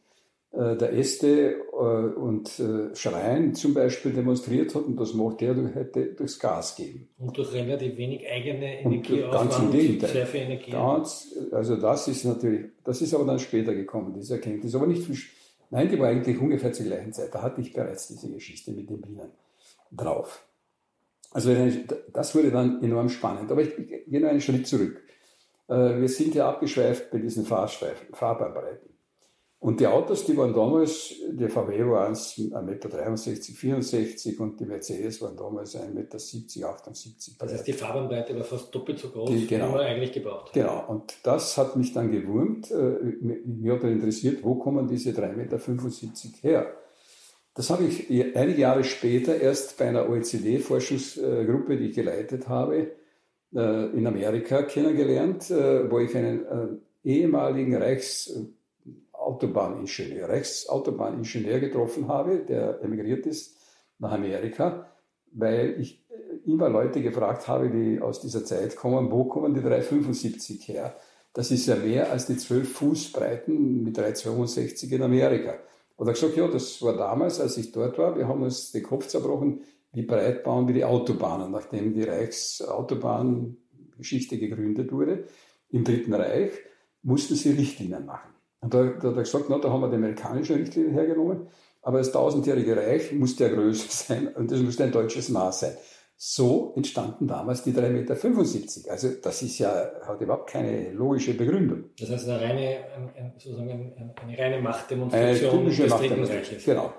[0.53, 5.55] äh, der Äste äh, und äh, Schreien zum Beispiel demonstriert hat und das macht er
[5.55, 7.09] durch, heute durchs Gas geben.
[7.18, 10.29] Und durch relativ wenig eigene Energie ganz im Gegenteil.
[10.35, 10.70] Energie.
[10.70, 14.74] Ganz, also das ist natürlich, das ist aber dann später gekommen, diese Erkenntnis.
[14.74, 15.16] Aber nicht viel,
[15.70, 17.35] nein, die war eigentlich ungefähr zur gleichen Zeit.
[17.35, 19.31] Da hatte ich bereits diese Geschichte mit den Bienen
[19.90, 20.46] drauf.
[21.33, 21.53] Also
[22.12, 23.50] das wurde dann enorm spannend.
[23.50, 25.03] Aber ich, ich gehe noch einen Schritt zurück.
[25.68, 28.94] Äh, wir sind ja abgeschweift bei diesen Fahrstreifen, Fahrbahnbreiten.
[29.64, 35.22] Und die Autos, die waren damals, der VW war 1,63 Meter, 64 und die Mercedes
[35.22, 36.18] waren damals 1,70 Meter,
[36.68, 37.38] 78.
[37.38, 40.48] Das heißt, die Fahrbahnbreite war fast doppelt so groß, die, genau, wie man eigentlich gebraucht
[40.48, 40.53] hat.
[40.53, 42.70] Genau, und das hat mich dann gewurmt.
[42.70, 42.98] Äh,
[43.46, 45.59] mir hat dann interessiert, wo kommen diese 3,75 Meter
[46.42, 46.77] her?
[47.55, 52.96] Das habe ich einige Jahre später erst bei einer OECD-Forschungsgruppe, die ich geleitet habe,
[53.55, 56.69] in Amerika kennengelernt, äh, wo ich einen äh,
[57.05, 63.57] ehemaligen Reichsautobahningenieur, Reichsautobahniningenieur getroffen habe, der emigriert ist
[63.99, 64.87] nach Amerika,
[65.33, 66.05] weil ich
[66.47, 70.95] immer Leute gefragt habe, die aus dieser Zeit kommen, wo kommen die 375 her?
[71.33, 75.55] Das ist ja mehr als die 12 Fuß Breiten mit 362 in Amerika.
[75.97, 78.83] Und er gesagt, ja, das war damals, als ich dort war, wir haben uns den
[78.83, 79.62] Kopf zerbrochen,
[79.94, 85.24] wie breit bauen wir die Autobahnen, nachdem die Reichsautobahngeschichte gegründet wurde
[85.70, 86.50] im Dritten Reich,
[87.02, 88.35] mussten sie Richtlinien machen.
[88.61, 91.46] Und da, da hat er gesagt, na, da haben wir die amerikanische Richtlinie hergenommen,
[91.83, 95.74] aber das tausendjährige Reich musste ja größer sein und das musste ein deutsches Maß sein.
[96.16, 98.14] So entstanden damals die 3,75 Meter.
[98.92, 101.87] Also das ist ja, hat überhaupt keine logische Begründung.
[101.98, 102.85] Das heißt eine reine,
[103.16, 106.64] ein, sozusagen eine, eine reine Machtdemonstration eine des Dritten Reiches.
[106.64, 106.92] Genau.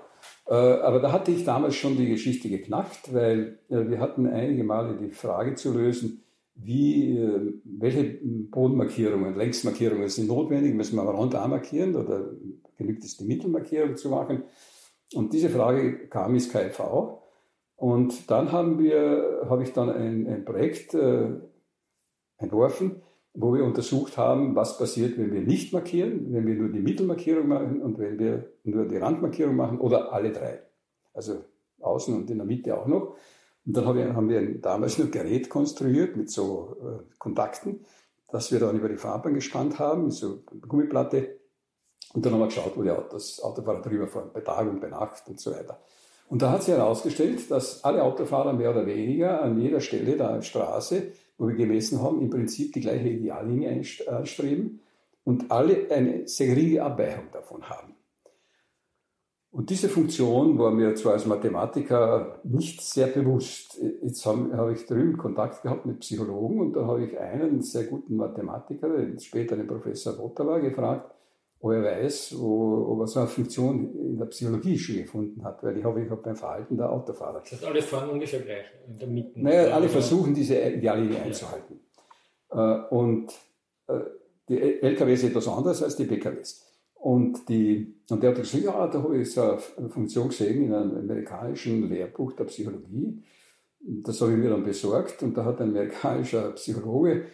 [0.48, 4.64] Äh, aber da hatte ich damals schon die Geschichte geknackt, weil äh, wir hatten einige
[4.64, 6.22] Male die Frage zu lösen,
[6.54, 12.30] wie, äh, welche Bodenmarkierungen, Längsmarkierungen sind notwendig, müssen wir auch markieren oder
[12.76, 14.44] genügt es, die Mittelmarkierung zu machen?
[15.14, 17.22] Und diese Frage kam ins KV.
[17.76, 21.28] Und dann haben wir, habe ich dann ein, ein Projekt äh,
[22.38, 23.02] entworfen,
[23.36, 27.46] wo wir untersucht haben, was passiert, wenn wir nicht markieren, wenn wir nur die Mittelmarkierung
[27.46, 30.62] machen und wenn wir nur die Randmarkierung machen oder alle drei.
[31.12, 31.44] Also
[31.80, 33.16] außen und in der Mitte auch noch.
[33.66, 37.84] Und dann haben wir damals ein Gerät konstruiert mit so äh, Kontakten,
[38.30, 41.38] das wir dann über die Fahrbahn gespannt haben, so einer Gummiplatte.
[42.14, 44.88] Und dann haben wir geschaut, wo die Autos, Autofahrer drüber fahren, bei Tag und bei
[44.88, 45.80] Nacht und so weiter.
[46.28, 50.42] Und da hat sich herausgestellt, dass alle Autofahrer mehr oder weniger an jeder Stelle der
[50.42, 54.80] Straße wo wir gemessen haben, im Prinzip die gleiche Ideallinie anstreben
[55.24, 57.94] und alle eine sehr geringe Abweichung davon haben.
[59.50, 63.80] Und diese Funktion war mir zwar als Mathematiker nicht sehr bewusst.
[64.02, 67.84] Jetzt habe, habe ich drüben Kontakt gehabt mit Psychologen und da habe ich einen sehr
[67.84, 71.10] guten Mathematiker, später den Professor Botta war, gefragt,
[71.60, 75.62] ob er weiß, wo, ob er so eine Funktion in der Psychologie schon gefunden hat,
[75.62, 77.40] weil ich habe ich hab beim Verhalten der Autofahrer.
[77.40, 79.40] Das heißt, alle fahren ungefähr gleich in der Mitte.
[79.40, 81.80] Naja, alle versuchen diese Ideallinie einzuhalten.
[82.52, 82.86] Ja.
[82.88, 83.32] Äh, und
[83.88, 84.00] äh,
[84.48, 86.62] die LKWs etwas anders als die PKWs.
[86.94, 90.74] Und, die, und der hat gesagt, ja, da habe ich so eine Funktion gesehen in
[90.74, 93.22] einem amerikanischen Lehrbuch der Psychologie.
[93.80, 97.26] Das habe ich mir dann besorgt und da hat ein amerikanischer Psychologe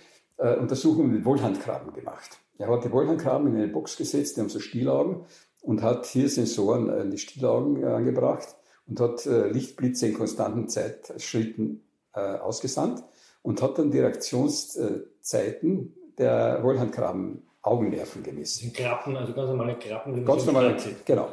[0.43, 2.39] äh, Untersuchungen mit Wohlhandkrabben gemacht.
[2.59, 5.25] Er hat die Wollhandkrabben in eine Box gesetzt, die haben so Stielaugen
[5.63, 10.69] und hat hier Sensoren in die Stielaugen äh, angebracht und hat äh, Lichtblitze in konstanten
[10.69, 11.83] Zeitschritten
[12.15, 13.03] äh, ausgesandt
[13.43, 18.73] und hat dann die Reaktionszeiten der Wollhandkrabben Augennerven gemessen.
[18.73, 20.25] Krabben, also ganz normale Krabben.
[20.25, 21.29] Ganz normale, genau.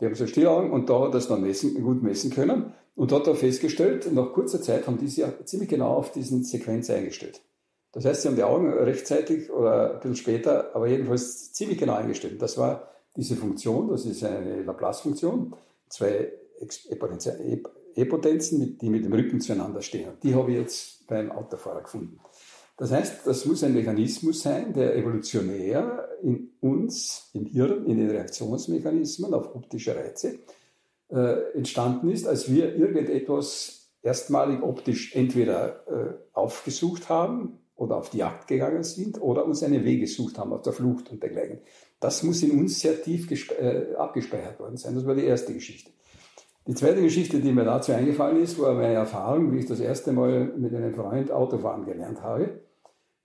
[0.00, 3.12] Die haben so Stielaugen und da hat er das dann messen, gut messen können und
[3.12, 7.42] hat da festgestellt, nach kurzer Zeit haben die sich ziemlich genau auf diesen Sequenz eingestellt.
[7.94, 11.94] Das heißt, sie haben die Augen rechtzeitig oder ein bisschen später, aber jedenfalls ziemlich genau
[11.94, 12.42] eingestellt.
[12.42, 15.54] Das war diese Funktion, das ist eine Laplace-Funktion,
[15.88, 16.32] zwei
[17.94, 20.10] E-Potenzen, die mit dem Rücken zueinander stehen.
[20.24, 22.18] Die habe ich jetzt beim Autofahrer gefunden.
[22.76, 28.10] Das heißt, das muss ein Mechanismus sein, der evolutionär in uns, im Hirn, in den
[28.10, 30.40] Reaktionsmechanismen auf optische Reize
[31.10, 38.18] äh, entstanden ist, als wir irgendetwas erstmalig optisch entweder äh, aufgesucht haben oder auf die
[38.18, 41.58] Jagd gegangen sind oder uns einen Weg gesucht haben auf der Flucht und dergleichen.
[42.00, 44.94] Das muss in uns sehr tief äh, abgespeichert worden sein.
[44.94, 45.90] Das war die erste Geschichte.
[46.66, 50.12] Die zweite Geschichte, die mir dazu eingefallen ist, war meine Erfahrung, wie ich das erste
[50.12, 52.60] Mal mit einem Freund Autofahren gelernt habe.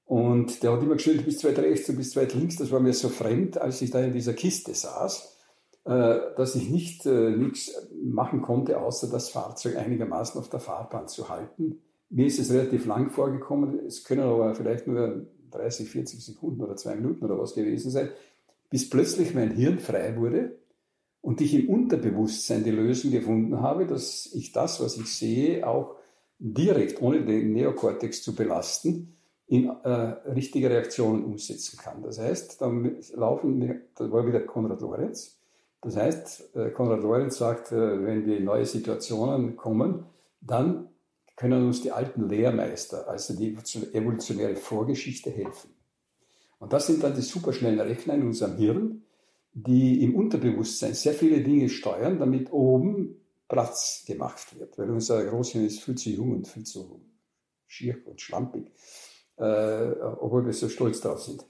[0.05, 2.55] Und der hat immer geschildert, bis weit rechts und bis weit links.
[2.57, 5.37] Das war mir so fremd, als ich da in dieser Kiste saß,
[5.85, 7.71] äh, dass ich nicht äh, nichts
[8.03, 12.85] machen konnte, außer das Fahrzeug einigermaßen auf der Fahrbahn zu halten mir ist es relativ
[12.85, 17.53] lang vorgekommen, es können aber vielleicht nur 30, 40 Sekunden oder zwei Minuten oder was
[17.53, 18.09] gewesen sein,
[18.69, 20.57] bis plötzlich mein Hirn frei wurde
[21.21, 25.95] und ich im Unterbewusstsein die Lösung gefunden habe, dass ich das, was ich sehe, auch
[26.39, 29.15] direkt, ohne den Neokortex zu belasten,
[29.47, 32.03] in äh, richtige Reaktionen umsetzen kann.
[32.03, 35.39] Das heißt, dann laufen, das war wieder Konrad Lorenz,
[35.81, 40.05] das heißt, äh, Konrad Lorenz sagt, äh, wenn wir in neue Situationen kommen,
[40.41, 40.89] dann
[41.39, 43.55] können uns die alten Lehrmeister, also die
[43.93, 45.69] evolutionäre Vorgeschichte, helfen.
[46.59, 49.03] Und das sind dann die superschnellen Rechner in unserem Hirn,
[49.53, 54.77] die im Unterbewusstsein sehr viele Dinge steuern, damit oben Platz gemacht wird.
[54.77, 56.99] Weil unser Großhirn ist viel zu jung und viel zu
[57.67, 58.73] schier und schlampig,
[59.37, 61.45] äh, obwohl wir so stolz drauf sind.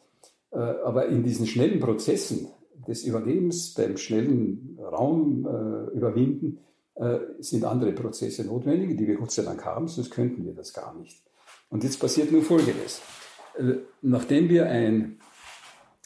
[0.51, 2.47] Äh, aber in diesen schnellen Prozessen
[2.87, 6.59] des Überlebens, beim schnellen Raum äh, überwinden,
[7.39, 10.93] sind andere Prozesse notwendig, die wir Gott sei Dank haben, sonst könnten wir das gar
[10.97, 11.23] nicht.
[11.69, 13.01] Und jetzt passiert nur Folgendes.
[13.57, 15.19] Äh, nachdem wir ein,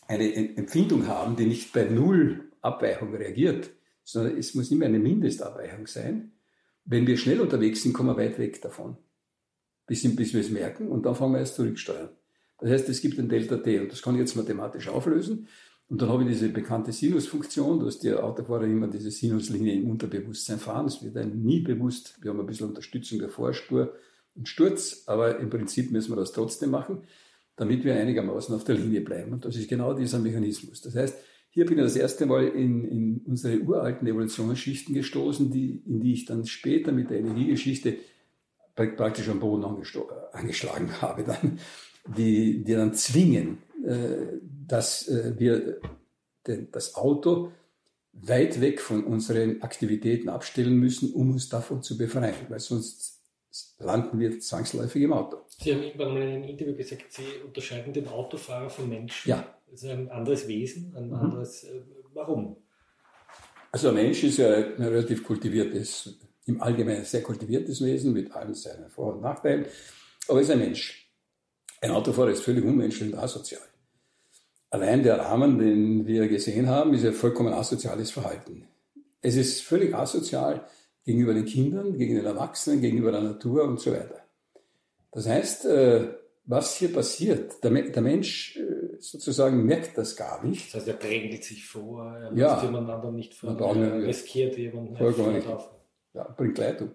[0.07, 3.71] eine Empfindung haben, die nicht bei Null Abweichung reagiert,
[4.03, 6.33] sondern es muss immer eine Mindestabweichung sein,
[6.85, 8.97] wenn wir schnell unterwegs sind, kommen wir weit weg davon.
[9.85, 12.09] Bis, bis wir es merken und dann fangen wir erst zurücksteuern.
[12.59, 15.47] Das heißt, es gibt ein Delta T und das kann ich jetzt mathematisch auflösen.
[15.89, 20.57] Und dann habe ich diese bekannte Sinusfunktion, dass die Autofahrer immer diese Sinuslinie im Unterbewusstsein
[20.57, 20.87] fahren.
[20.87, 22.17] Es wird einem nie bewusst.
[22.21, 23.93] Wir haben ein bisschen Unterstützung der Vorspur
[24.35, 27.03] und Sturz, aber im Prinzip müssen wir das trotzdem machen,
[27.55, 29.33] damit wir einigermaßen auf der Linie bleiben.
[29.33, 30.81] Und das ist genau dieser Mechanismus.
[30.81, 31.15] Das heißt,
[31.51, 36.13] hier bin ich das erste Mal in, in unsere uralten Evolutionsschichten gestoßen, die, in die
[36.13, 37.97] ich dann später mit der Energiegeschichte
[38.73, 39.63] praktisch am Boden
[40.31, 41.59] angeschlagen habe, dann,
[42.17, 45.79] die, die dann zwingen, äh, dass äh, wir
[46.43, 47.51] das Auto
[48.13, 53.21] weit weg von unseren Aktivitäten abstellen müssen, um uns davon zu befreien, weil sonst
[53.79, 55.37] landen wir zwangsläufig im Auto.
[55.59, 59.29] Sie haben irgendwann mal in einem Interview gesagt, Sie unterscheiden den Autofahrer vom Menschen.
[59.29, 59.45] Ja.
[59.69, 61.15] Das ist ein anderes Wesen, ein mhm.
[61.15, 61.63] anderes.
[61.63, 61.81] Äh,
[62.13, 62.57] warum?
[63.71, 68.53] Also ein Mensch ist ja ein relativ kultiviertes, im Allgemeinen sehr kultiviertes Wesen mit allen
[68.53, 69.65] seinen Vor- und Nachteilen,
[70.27, 71.11] aber er ist ein Mensch.
[71.81, 73.61] Ein Autofahrer ist völlig unmenschlich und asozial.
[74.73, 78.65] Allein der Rahmen, den wir gesehen haben, ist ja vollkommen asoziales Verhalten.
[79.21, 80.65] Es ist völlig asozial
[81.05, 84.23] gegenüber den Kindern, gegenüber den Erwachsenen, gegenüber der Natur und so weiter.
[85.11, 86.07] Das heißt, äh,
[86.45, 87.69] was hier passiert, der,
[88.01, 90.69] Mensch äh, sozusagen merkt das gar nicht.
[90.69, 94.97] Das heißt, er drängelt sich vor, er ja, jemand anderen nicht vor, er riskiert jemanden
[94.97, 95.47] vollkommen nicht.
[96.15, 96.89] Ja, bringt Leid um.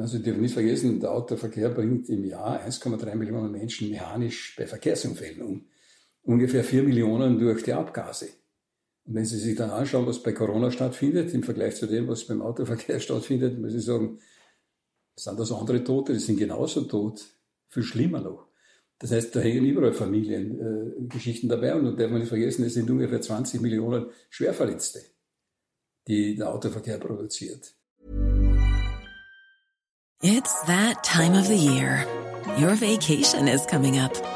[0.00, 5.42] Also, dürfen nicht vergessen, der Autoverkehr bringt im Jahr 1,3 Millionen Menschen mechanisch bei Verkehrsunfällen
[5.42, 5.66] um
[6.26, 8.28] ungefähr vier Millionen durch die Abgase.
[9.04, 12.26] Und wenn Sie sich dann anschauen, was bei Corona stattfindet, im Vergleich zu dem, was
[12.26, 14.18] beim Autoverkehr stattfindet, muss ich sagen,
[15.14, 17.24] sind das andere Tote, die sind genauso tot,
[17.68, 18.48] viel schlimmer noch.
[18.98, 22.74] Das heißt, da hängen überall Familiengeschichten äh, dabei und da darf man nicht vergessen, es
[22.74, 25.00] sind ungefähr 20 Millionen Schwerverletzte,
[26.08, 27.74] die der Autoverkehr produziert.
[30.22, 32.06] It's that time of the year.
[32.58, 34.35] Your vacation is coming up.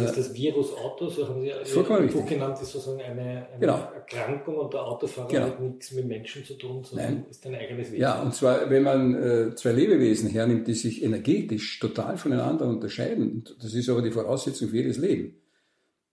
[0.00, 1.56] Das heißt, das Virus Auto, so haben Sie ja
[2.12, 3.88] Buch genannt, ist sozusagen eine, eine genau.
[3.94, 5.46] Erkrankung und der Autofahrer genau.
[5.46, 7.26] hat nichts mit Menschen zu tun, sondern Nein.
[7.30, 8.00] ist ein eigenes Wesen.
[8.00, 13.44] Ja, und zwar, wenn man äh, zwei Lebewesen hernimmt, die sich energetisch total voneinander unterscheiden,
[13.60, 15.40] das ist aber die Voraussetzung für jedes Leben.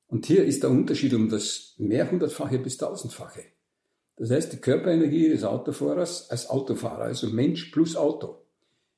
[0.07, 3.41] Und hier ist der Unterschied um das mehrhundertfache bis tausendfache.
[4.15, 8.43] Das heißt, die Körperenergie des Autofahrers als Autofahrer, also Mensch plus Auto,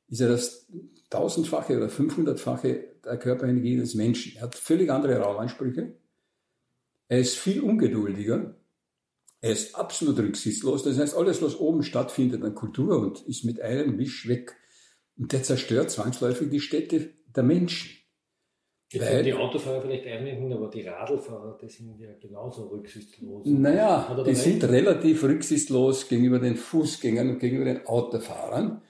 [0.09, 0.67] ist ja das
[1.09, 4.33] tausendfache oder fünfhundertfache der Körperenergie des Menschen.
[4.37, 5.95] Er hat völlig andere Raumansprüche.
[7.07, 8.55] Er ist viel ungeduldiger.
[9.41, 10.83] Er ist absolut rücksichtslos.
[10.83, 14.55] Das heißt, alles, was oben stattfindet an Kultur und ist mit einem Wisch weg.
[15.17, 17.91] Und der zerstört zwangsläufig die Städte der Menschen.
[18.91, 23.45] Jetzt Weil, die Autofahrer vielleicht einwenden, aber die Radlfahrer, die sind ja genauso rücksichtslos.
[23.45, 28.81] Naja, die sind relativ rücksichtslos gegenüber den Fußgängern und gegenüber den Autofahrern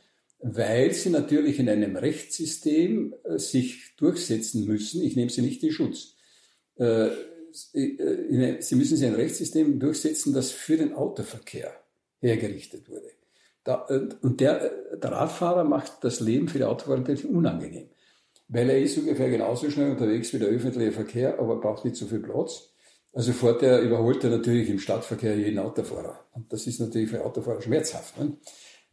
[0.47, 5.01] weil sie natürlich in einem Rechtssystem äh, sich durchsetzen müssen.
[5.01, 6.15] Ich nehme sie nicht in Schutz.
[6.75, 7.07] Äh,
[7.73, 11.71] äh, sie müssen sich ein Rechtssystem durchsetzen, das für den Autoverkehr
[12.19, 13.09] hergerichtet wurde.
[14.21, 17.89] und der, der Radfahrer macht das Leben für die Autofahrer natürlich unangenehm,
[18.47, 22.05] weil er ist ungefähr genauso schnell unterwegs wie der öffentliche Verkehr, aber braucht nicht so
[22.05, 22.69] viel Platz.
[23.13, 26.19] Also fährt er, überholt er natürlich im Stadtverkehr jeden Autofahrer.
[26.33, 28.19] Und das ist natürlich für Autofahrer schmerzhaft.
[28.19, 28.37] Ne?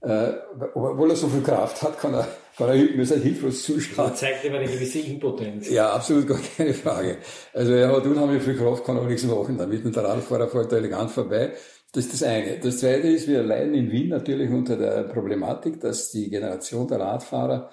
[0.03, 0.33] Äh,
[0.75, 2.27] obwohl er so viel Kraft hat, kann er,
[2.57, 4.11] kann er halt hilflos zuschauen.
[4.11, 5.71] Das zeigt immer eine gewisse Impotenz.
[5.71, 7.19] Ja, absolut gar keine Frage.
[7.53, 9.85] Also er hat unheimlich viel Kraft, kann auch nichts machen damit.
[9.85, 11.53] Und der Radfahrer fährt da elegant vorbei.
[11.93, 12.59] Das ist das eine.
[12.59, 16.99] Das zweite ist, wir leiden in Wien natürlich unter der Problematik, dass die Generation der
[16.99, 17.71] Radfahrer,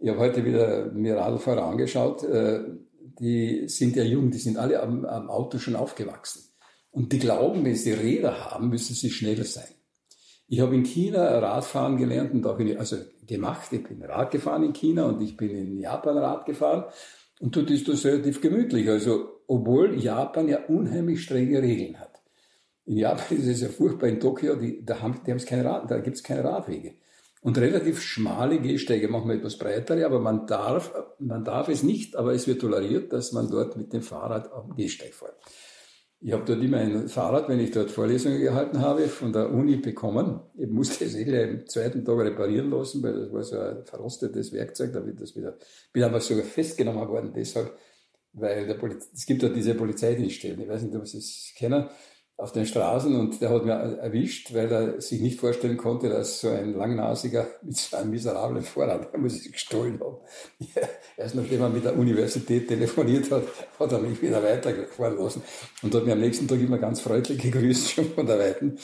[0.00, 2.60] ich habe heute wieder mir Radfahrer angeschaut, äh,
[3.18, 6.42] die sind ja jung, die sind alle am, am Auto schon aufgewachsen.
[6.90, 9.68] Und die glauben, wenn sie Räder haben, müssen sie schneller sein.
[10.46, 13.72] Ich habe in China Radfahren gelernt und auch in, also gemacht.
[13.72, 16.84] Ich bin Rad gefahren in China und ich bin in Japan Rad gefahren.
[17.40, 18.88] Und dort ist das relativ gemütlich.
[18.88, 22.20] Also, obwohl Japan ja unheimlich strenge Regeln hat.
[22.86, 24.08] In Japan ist es ja furchtbar.
[24.08, 26.94] In Tokio, die, da haben, die haben keine Rad, da gibt es keine Radwege.
[27.40, 32.32] Und relativ schmale Gehsteige, manchmal etwas breitere, aber man darf, man darf es nicht, aber
[32.32, 35.36] es wird toleriert, dass man dort mit dem Fahrrad auf dem Gehsteig fährt.
[36.26, 39.76] Ich habe dort immer ein Fahrrad, wenn ich dort Vorlesungen gehalten habe, von der Uni
[39.76, 40.40] bekommen.
[40.56, 44.50] Ich musste es eh am zweiten Tag reparieren lassen, weil das war so ein verrostetes
[44.54, 47.76] Werkzeug, da wird das bin aber sogar festgenommen worden, deshalb,
[48.32, 51.90] weil der Poliz es gibt ja diese Polizeidienststellen, ich weiß nicht, ob Sie es kennen,
[52.36, 56.40] auf den Straßen und der hat mir erwischt, weil er sich nicht vorstellen konnte, dass
[56.40, 60.16] so ein Langnasiger mit so einem miserablen Vorrat, der muss ich gestohlen haben.
[61.16, 63.44] Erst nachdem er mit der Universität telefoniert hat,
[63.78, 65.42] hat er mich wieder weitergefahren lassen
[65.82, 68.78] und hat mir am nächsten Tag immer ganz freundlich gegrüßt, schon von der Weiten.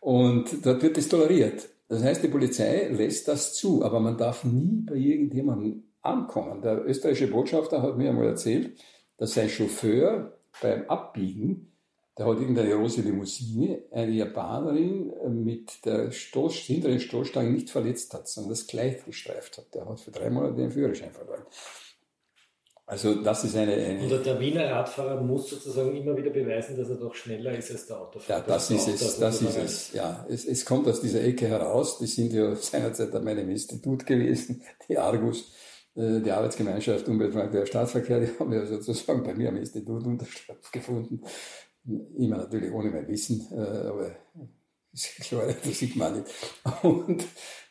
[0.00, 1.68] Und dort wird das toleriert.
[1.88, 6.62] Das heißt, die Polizei lässt das zu, aber man darf nie bei irgendjemandem ankommen.
[6.62, 8.78] Der österreichische Botschafter hat mir einmal erzählt,
[9.16, 11.73] dass sein Chauffeur beim Abbiegen
[12.16, 18.14] da hat irgendeine große Limousine eine Japanerin äh, mit der Stoß, hinteren Stoßstange nicht verletzt
[18.14, 19.74] hat, sondern das Kleid gestreift hat.
[19.74, 21.44] Der hat für drei Monate den Führerschein verloren.
[22.86, 26.90] Also das ist eine, eine Oder der Wiener Radfahrer muss sozusagen immer wieder beweisen, dass
[26.90, 28.40] er doch schneller ist als der Autofahrer.
[28.40, 29.18] Ja, das, das ist es.
[29.18, 29.92] Das ist es.
[29.94, 31.98] Ja, es, es kommt aus dieser Ecke heraus.
[31.98, 35.50] Die sind ja seinerzeit an meinem Institut gewesen, die Argus,
[35.96, 38.20] äh, die Arbeitsgemeinschaft Umweltverkehr Staatsverkehr.
[38.20, 41.22] Die haben ja sozusagen bei mir am Institut Unterschrift gefunden.
[41.86, 44.16] Immer natürlich ohne mein Wissen, äh, aber
[44.92, 46.26] ist klar, das sieht man nicht.
[46.82, 47.24] Und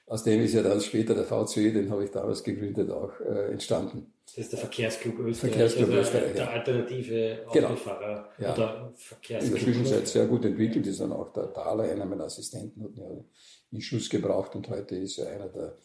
[0.06, 3.52] aus dem ist ja dann später der VCE, den habe ich damals gegründet, auch äh,
[3.52, 4.14] entstanden.
[4.26, 5.52] Das ist der Verkehrsclub Österreich.
[5.52, 6.34] Verkehrsclub also Österreich.
[6.34, 7.68] Der alternative genau.
[7.70, 8.54] Autofahrer ja.
[8.54, 9.58] oder Verkehrsclub.
[9.60, 12.96] In der Zwischenzeit sehr gut entwickelt ist dann auch der Thaler, einer meiner Assistenten, hat
[12.96, 13.26] mir
[13.72, 15.78] in Schuss gebraucht und heute ist er einer der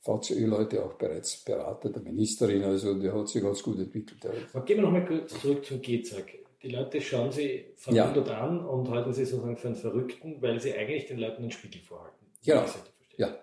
[0.00, 4.18] VCÖ-Leute auch bereits Berater der Ministerin, also der hat sich ganz gut entwickelt.
[4.52, 8.40] Aber gehen wir nochmal kurz zurück zum Gehzeug die Leute schauen sie verwundert ja.
[8.40, 11.80] an und halten sie sozusagen für einen Verrückten, weil sie eigentlich den Leuten einen Spiegel
[11.80, 12.26] vorhalten.
[12.44, 12.64] Genau.
[13.16, 13.36] Ja.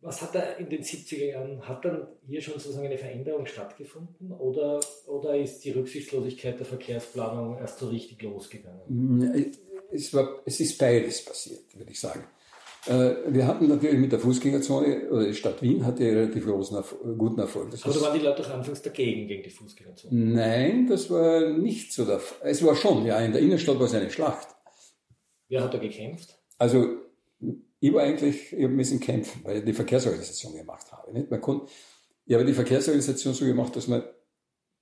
[0.00, 4.32] was hat da in den 70er Jahren, hat dann hier schon sozusagen eine Veränderung stattgefunden
[4.32, 9.52] oder, oder ist die Rücksichtslosigkeit der Verkehrsplanung erst so richtig losgegangen?
[9.92, 12.24] Es, war, es ist beides passiert, würde ich sagen.
[12.86, 16.82] Äh, wir hatten natürlich mit der Fußgängerzone, oder die Stadt Wien hatte relativ großen,
[17.18, 17.70] guten Erfolg.
[17.70, 20.14] Das da waren die Leute doch anfangs dagegen, gegen die Fußgängerzone?
[20.14, 22.06] Nein, das war nicht so.
[22.06, 24.48] Der, es war schon, ja, in der Innenstadt war es eine Schlacht.
[25.48, 26.38] Wer hat da gekämpft?
[26.58, 26.86] Also,
[27.80, 31.12] ich war eigentlich, ich habe ein bisschen kämpfen, weil ich die Verkehrsorganisation gemacht habe.
[31.12, 31.30] Nicht?
[31.30, 31.66] Man konnte,
[32.24, 34.04] ich habe die Verkehrsorganisation so gemacht, dass man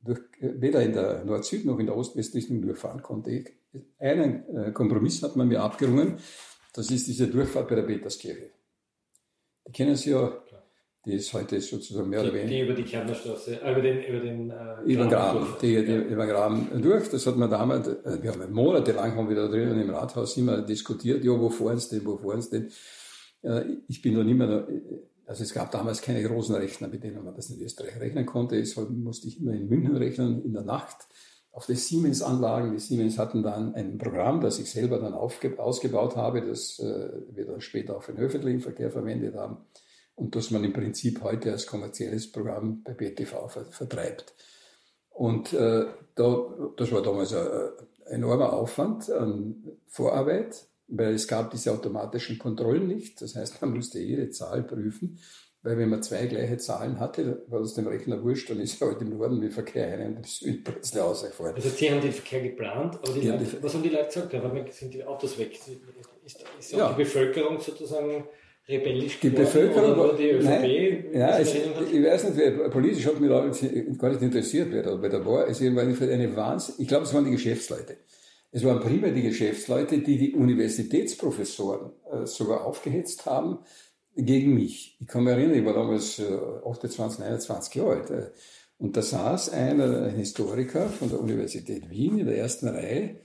[0.04, 3.30] durch, weder in der Nord-Süd noch in der Ost-West-Richtung durchfahren konnte.
[3.30, 3.46] Ich,
[3.98, 6.18] einen äh, Kompromiss hat man mir abgerungen,
[6.78, 8.50] das ist diese Durchfahrt bei der Peterskirche.
[9.66, 10.32] Die kennen Sie ja,
[11.04, 12.54] die ist heute sozusagen mehr die, oder weniger.
[12.54, 15.92] Die über die Kärntnerstraße, äh, über den, über den äh, über den Graben, die, die,
[15.92, 15.98] ja.
[15.98, 17.08] über den Graben durch.
[17.10, 20.62] Das hat man damals, äh, wir haben monatelang haben wir da drinnen im Rathaus immer
[20.62, 22.70] diskutiert, ja, wo fahren Sie denn, wo fahren Sie denn?
[23.42, 24.68] Äh, ich bin noch nicht mehr,
[25.26, 28.56] also es gab damals keine großen Rechner, mit denen man das in Österreich rechnen konnte.
[28.56, 31.08] Ich musste ich immer in München rechnen, in der Nacht
[31.58, 32.70] auf die Siemens-Anlagen.
[32.70, 37.46] Die Siemens hatten dann ein Programm, das ich selber dann ausgebaut habe, das äh, wir
[37.46, 39.56] dann später auch für den öffentlichen Verkehr verwendet haben
[40.14, 44.34] und das man im Prinzip heute als kommerzielles Programm bei BTV vertreibt.
[45.10, 47.44] Und äh, da, das war damals ein,
[48.06, 49.56] ein enormer Aufwand an
[49.88, 53.20] Vorarbeit, weil es gab diese automatischen Kontrollen nicht.
[53.20, 55.18] Das heißt, man musste jede Zahl prüfen.
[55.68, 59.02] Weil wenn man zwei gleiche Zahlen hatte, war das dem Rechner wurscht, dann ist halt
[59.02, 61.56] im Norden wie Verkehr ein und im Süden plötzlich ausgefallen.
[61.56, 64.32] Also Sie haben den Verkehr geplant, aber die Leute, die, was haben die Leute gesagt?
[64.32, 65.52] Ja, sind die Autos weg?
[66.24, 66.92] Ist, ist auch ja.
[66.94, 68.24] die Bevölkerung sozusagen
[68.66, 69.20] rebellisch?
[69.20, 70.44] Die Bevölkerung, oder die ÖVP?
[70.44, 74.96] Nein, ja, es, ich weiß nicht, wer, politisch hat mich gar nicht interessiert, wer da,
[74.96, 75.48] da war.
[75.48, 77.98] Es war eine Wahnsinn, ich glaube, es waren die Geschäftsleute.
[78.50, 83.58] Es waren primär die Geschäftsleute, die die Universitätsprofessoren äh, sogar aufgehetzt haben,
[84.18, 84.96] gegen mich.
[85.00, 88.10] Ich kann mich erinnern, ich war damals 28, 29 Jahre alt.
[88.10, 88.30] Äh,
[88.78, 93.16] und da saß einer, ein Historiker von der Universität Wien in der ersten Reihe,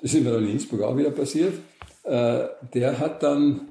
[0.00, 1.54] das ist mir dann in Innsbruck auch wieder passiert,
[2.04, 3.68] äh, der hat dann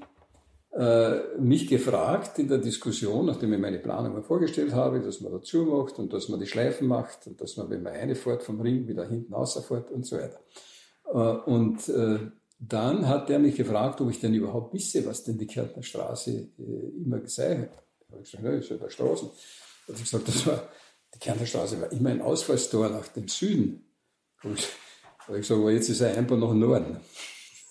[0.71, 5.63] äh, mich gefragt in der Diskussion, nachdem ich meine Planung vorgestellt habe, dass man dazu
[5.63, 8.59] macht und dass man die Schleifen macht und dass man, wenn man eine fährt vom
[8.59, 10.39] Ring, wieder hinten rausfährt und so weiter.
[11.45, 11.88] Und
[12.60, 16.32] dann hat er mich gefragt, ob ich denn überhaupt wisse, was denn die Kärntner Straße
[16.32, 17.70] äh, immer sei.
[17.99, 19.30] Da habe ich gesagt, ne, das ist ja Straßen.
[19.88, 20.70] Da hat gesagt, das war,
[21.14, 23.86] die Kärntner Straße war immer ein Ausfallstor nach dem Süden.
[24.41, 24.68] Da habe ich,
[25.20, 26.99] hab ich gesagt, aber jetzt ist er einfach nach Norden.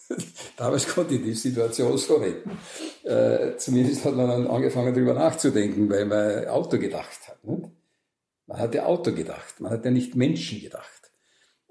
[0.57, 2.59] Damals konnte ich die Situation so retten.
[3.05, 7.43] Äh, zumindest hat man dann angefangen, darüber nachzudenken, weil man Auto gedacht hat.
[7.45, 7.71] Nicht?
[8.47, 11.04] Man hat ja Auto gedacht, man hat ja nicht Menschen gedacht.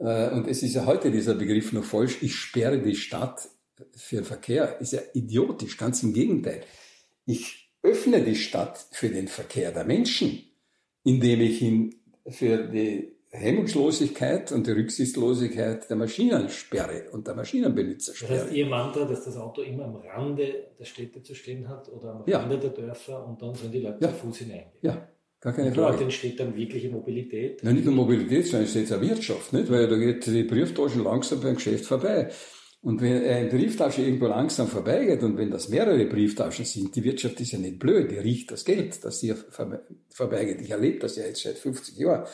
[0.04, 3.49] Äh, und es ist ja heute dieser Begriff noch falsch, ich sperre die Stadt
[3.95, 6.62] für Verkehr, ist ja idiotisch, ganz im Gegenteil.
[7.26, 10.43] Ich öffne die Stadt für den Verkehr der Menschen,
[11.04, 11.95] indem ich ihn
[12.28, 18.34] für die Hemmungslosigkeit und die Rücksichtslosigkeit der Maschinen sperre und der Maschinenbenutzer sperre.
[18.34, 21.89] Das heißt, Ihr Mantra, dass das Auto immer am Rande der Städte zu stehen hat
[21.89, 22.39] oder am ja.
[22.39, 24.10] Rande der Dörfer und dann sollen die Leute ja.
[24.10, 24.72] zu Fuß hineingehen.
[24.82, 25.08] Ja,
[25.43, 25.91] Gar keine und Frage.
[25.91, 27.61] Dort entsteht dann wirkliche Mobilität.
[27.63, 29.69] Nein, nicht nur Mobilität, sondern es ist jetzt auch Wirtschaft, nicht?
[29.69, 32.31] Weil da geht die Brieftaschen langsam beim Geschäft vorbei.
[32.81, 37.41] Und wenn eine Brieftasche irgendwo langsam vorbeigeht und wenn das mehrere Brieftaschen sind, die Wirtschaft
[37.41, 39.35] ist ja nicht blöd, die riecht das Geld, das hier
[40.09, 40.61] vorbeigeht.
[40.61, 42.25] Ich erlebe das ja jetzt seit 50 Jahren.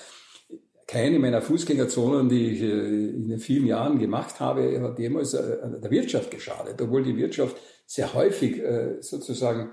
[0.86, 5.58] Keine meiner Fußgängerzonen, die ich äh, in den vielen Jahren gemacht habe, hat jemals äh,
[5.82, 7.58] der Wirtschaft geschadet, obwohl die Wirtschaft
[7.88, 9.72] sehr häufig äh, sozusagen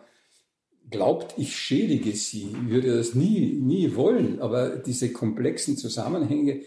[0.90, 2.48] glaubt, ich schädige sie.
[2.64, 6.62] Ich würde das nie, nie wollen, aber diese komplexen Zusammenhänge,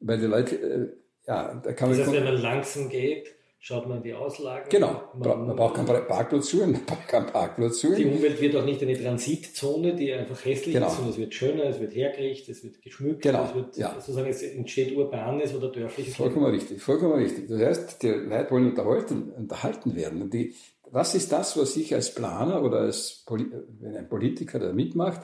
[0.00, 0.88] weil die Leute, äh,
[1.26, 1.98] ja, da kann man.
[1.98, 4.68] Das heißt, wenn man langsam geht, schaut man die Auslage.
[4.70, 7.96] Genau, man, man braucht keinen Parkplatz suchen, man braucht keinen Parkplatz suchen.
[7.96, 10.86] Die Umwelt wird auch nicht eine Transitzone, die einfach hässlich genau.
[10.86, 13.44] ist, sondern es wird schöner, es wird hergerichtet, es wird geschmückt, genau.
[13.44, 13.94] es wird ja.
[13.94, 16.58] sozusagen, es entsteht urbanes oder dörfliches Vollkommen Leben.
[16.58, 17.48] richtig, vollkommen richtig.
[17.48, 20.22] Das heißt, die Leute wollen unterhalten, unterhalten werden.
[20.22, 20.54] Und die,
[20.90, 25.20] was ist das, was ich als Planer oder als wenn ein Politiker da mitmacht,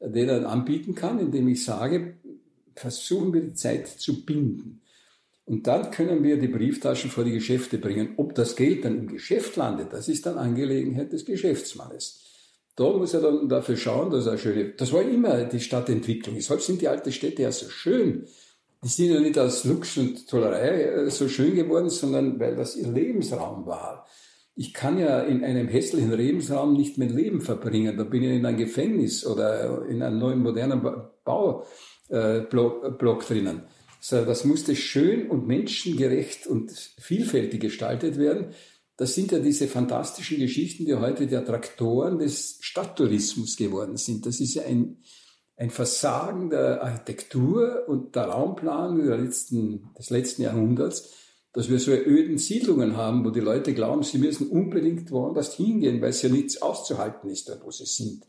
[0.00, 2.16] der dann anbieten kann, indem ich sage,
[2.74, 4.82] versuchen wir die Zeit zu binden.
[5.46, 8.14] Und dann können wir die Brieftaschen vor die Geschäfte bringen.
[8.16, 12.20] Ob das Geld dann im Geschäft landet, das ist dann Angelegenheit des Geschäftsmannes.
[12.74, 16.34] Da muss er dann dafür schauen, dass er schöne, das war immer die Stadtentwicklung.
[16.34, 18.26] Deshalb sind die alten Städte ja so schön.
[18.82, 22.76] Die sind ja nicht aus Lux und Tollerei äh, so schön geworden, sondern weil das
[22.76, 24.06] ihr Lebensraum war
[24.58, 27.96] ich kann ja in einem hässlichen Lebensraum nicht mein Leben verbringen.
[27.98, 30.80] Da bin ich in einem Gefängnis oder in einem neuen modernen
[31.24, 33.64] Baublock äh, drinnen.
[34.10, 38.54] das musste schön und menschengerecht und vielfältig gestaltet werden,
[38.96, 44.24] das sind ja diese fantastischen Geschichten, die heute die Attraktoren des Stadttourismus geworden sind.
[44.24, 45.02] Das ist ja ein,
[45.58, 51.25] ein Versagen der Architektur und der Raumplanung letzten, des letzten Jahrhunderts,
[51.56, 56.00] dass wir so öden Siedlungen haben, wo die Leute glauben, sie müssen unbedingt woanders hingehen,
[56.02, 58.24] weil es ja nichts auszuhalten ist, dort wo sie sind.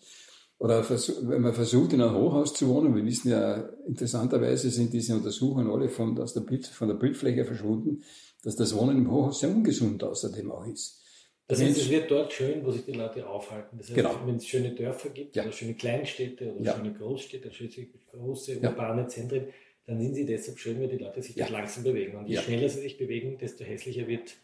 [0.59, 5.13] Oder wenn man versucht, in einem Hochhaus zu wohnen, wir wissen ja, interessanterweise sind diese
[5.13, 8.01] Untersuchungen alle von, der, Bild, von der Bildfläche verschwunden,
[8.43, 11.03] dass das Wohnen im Hochhaus sehr ungesund außerdem auch ist.
[11.49, 13.77] Das heißt, es wird dort schön, wo sich die Leute aufhalten.
[13.77, 14.15] Das heißt, Genau.
[14.25, 15.43] wenn es schöne Dörfer gibt, Ja.
[15.43, 16.75] oder schöne Kleinstädte oder Ja.
[16.75, 17.69] schöne Großstädte, schöne
[18.11, 18.69] große Ja.
[18.69, 19.47] urbane Zentren,
[19.87, 21.45] dann sind sie deshalb schön, weil die Leute sich Ja.
[21.45, 22.17] dort langsam bewegen.
[22.17, 22.41] Und je Ja.
[22.41, 24.35] schneller sie sich bewegen, desto hässlicher wird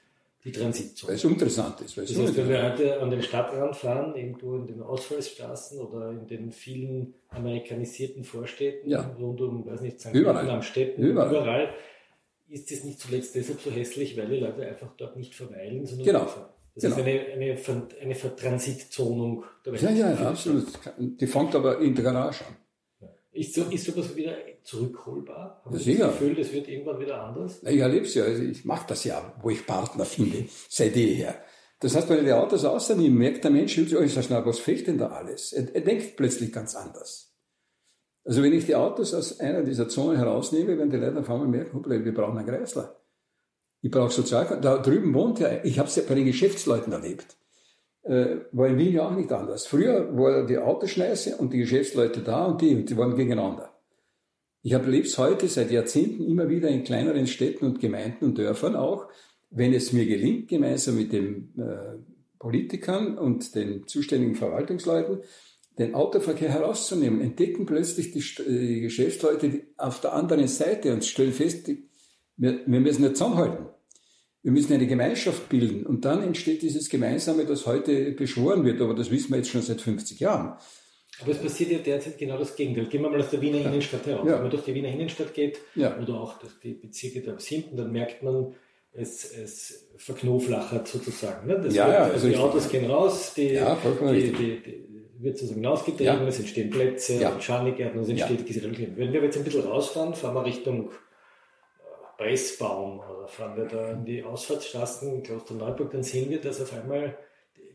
[0.46, 1.14] die Weil Transitzone.
[1.14, 1.96] es interessant ist.
[1.98, 6.10] Weil Das heißt, wenn wir heute an den Stadtrand fahren, irgendwo in den Ausfallsstraßen oder
[6.12, 9.02] in den vielen amerikanisierten Vorstädten Ja.
[9.20, 10.14] rund um, weiß nicht, St.
[10.14, 10.50] Überall.
[10.50, 11.30] Am Städten, Überall.
[11.30, 11.70] überall,
[12.50, 16.06] ist es nicht zuletzt deshalb so hässlich, weil die Leute einfach dort nicht verweilen, sondern
[16.06, 16.20] Genau.
[16.20, 16.50] durchfahren.
[16.76, 16.96] Das Genau.
[16.98, 17.58] ist eine, eine,
[18.02, 20.20] eine Vertransitzonung der ja, ja, Welt.
[20.20, 20.66] ja, absolut.
[20.98, 22.56] Die fängt aber in der Garage an.
[23.34, 25.64] Ist, so, ist sowas wieder zurückholbar?
[25.72, 26.06] Sie sicher.
[26.08, 27.60] das Gefühl, das wird irgendwann wieder anders?
[27.64, 30.96] Na, Ich erlebe es ja, also ich mache das ja, wo ich Partner finde, seit
[30.96, 31.36] jeher.
[31.80, 34.60] Das heißt, wenn ich die Autos außernehme, merkt der Mensch, oh, ich sag, na, was
[34.60, 35.52] fehlt denn da alles?
[35.52, 37.34] Er, er denkt plötzlich ganz anders.
[38.24, 41.48] Also wenn ich die Autos aus einer dieser Zonen herausnehme, werden die Leute auf einmal
[41.48, 43.02] merken, hoppla, wir brauchen einen Kreisler.
[43.82, 44.60] Ich brauche Sozial.
[44.62, 47.36] Da drüben wohnt ja, ich habe es ja bei den Geschäftsleuten erlebt.
[48.04, 49.66] Äh, war in Wien ja auch nicht anders.
[49.66, 53.74] Früher war die Autoschneise und die Geschäftsleute da und die, die waren gegeneinander.
[54.62, 58.76] Ich habe es heute seit Jahrzehnten immer wieder in kleineren Städten und Gemeinden und Dörfern
[58.76, 59.08] auch,
[59.52, 61.98] wenn es mir gelingt, gemeinsam mit den äh,
[62.40, 65.20] Politikern und den zuständigen Verwaltungsleuten,
[65.78, 71.34] den Autoverkehr herauszunehmen, entdecken plötzlich die, äh, die Geschäftsleute auf der anderen Seite und stellen
[71.34, 71.70] fest,
[72.36, 73.68] wir, wir müssen nicht zusammenhalten.
[74.44, 78.94] Wir müssen eine Gemeinschaft bilden und dann entsteht dieses Gemeinsame, das heute beschworen wird, aber
[78.94, 80.58] das wissen wir jetzt schon seit 50 Jahren.
[81.22, 82.88] Aber es passiert ja derzeit genau das Gegenteil.
[82.88, 84.28] Gehen wir mal aus der Wiener Innenstadt heraus.
[84.28, 84.34] Ja.
[84.36, 85.98] Wenn man durch die Wiener Innenstadt geht Ja.
[85.98, 88.54] oder auch durch die Bezirke da hinten, dann merkt man,
[88.92, 91.48] es, es verknoflachert sozusagen.
[91.48, 91.54] Ne?
[91.54, 93.78] Ja, wird, ja, also die Autos gehen raus, die, Ja,
[94.12, 94.32] die, die,
[94.62, 94.84] die
[95.20, 96.28] wird sozusagen ausgetrieben, Ja.
[96.28, 97.30] es entstehen Plätze Ja.
[97.32, 98.26] und es Ja.
[98.28, 98.94] entsteht diese Regeln.
[98.98, 100.92] Wenn wir jetzt ein bisschen rausfahren, fahren wir Richtung
[102.24, 106.74] Pressbaum oder fahren wir da in die Ausfahrtsstraßen in Klosterneuburg, dann sehen wir, dass auf
[106.74, 107.18] einmal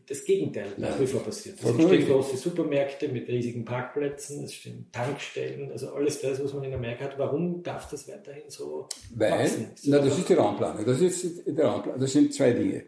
[0.07, 1.59] das Gegenteil nach wie vor passiert.
[1.61, 6.63] Es entstehen große Supermärkte mit riesigen Parkplätzen, es stehen Tankstellen, also alles das, was man
[6.63, 7.19] in Amerika hat.
[7.19, 9.71] Warum darf das weiterhin so Weil, wachsen?
[9.83, 10.83] na, das ist die Raumplanung.
[10.83, 11.99] Das, ist die Raumplanung.
[11.99, 12.85] das sind zwei Dinge.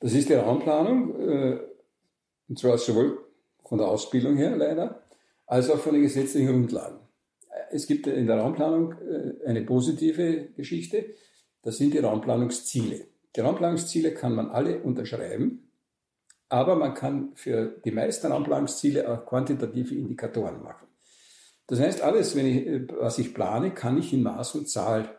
[0.00, 1.58] Das ist die Raumplanung, äh,
[2.48, 3.18] und zwar sowohl
[3.68, 5.02] von der Ausbildung her leider,
[5.46, 7.01] als auch von den gesetzlichen Grundlagen.
[7.72, 11.06] Es gibt in der Raumplanung äh, eine positive Geschichte,
[11.62, 13.06] das sind die Raumplanungsziele.
[13.34, 15.70] Die Raumplanungsziele kann man alle unterschreiben,
[16.48, 20.86] aber man kann für die meisten Raumplanungsziele auch quantitative Indikatoren machen.
[21.66, 25.18] Das heißt, alles, ich, äh, was ich plane, kann ich in Maß und Zahl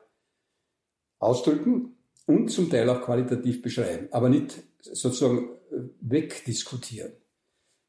[1.18, 1.98] ausdrücken
[2.28, 7.14] und zum Teil auch qualitativ beschreiben, aber nicht sozusagen äh, wegdiskutieren.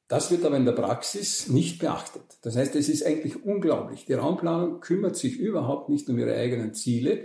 [0.08, 2.22] Das wird aber in der Praxis nicht beachtet.
[2.42, 4.04] Das heißt, es ist eigentlich unglaublich.
[4.04, 7.24] Die Raumplanung kümmert sich überhaupt nicht um ihre eigenen Ziele,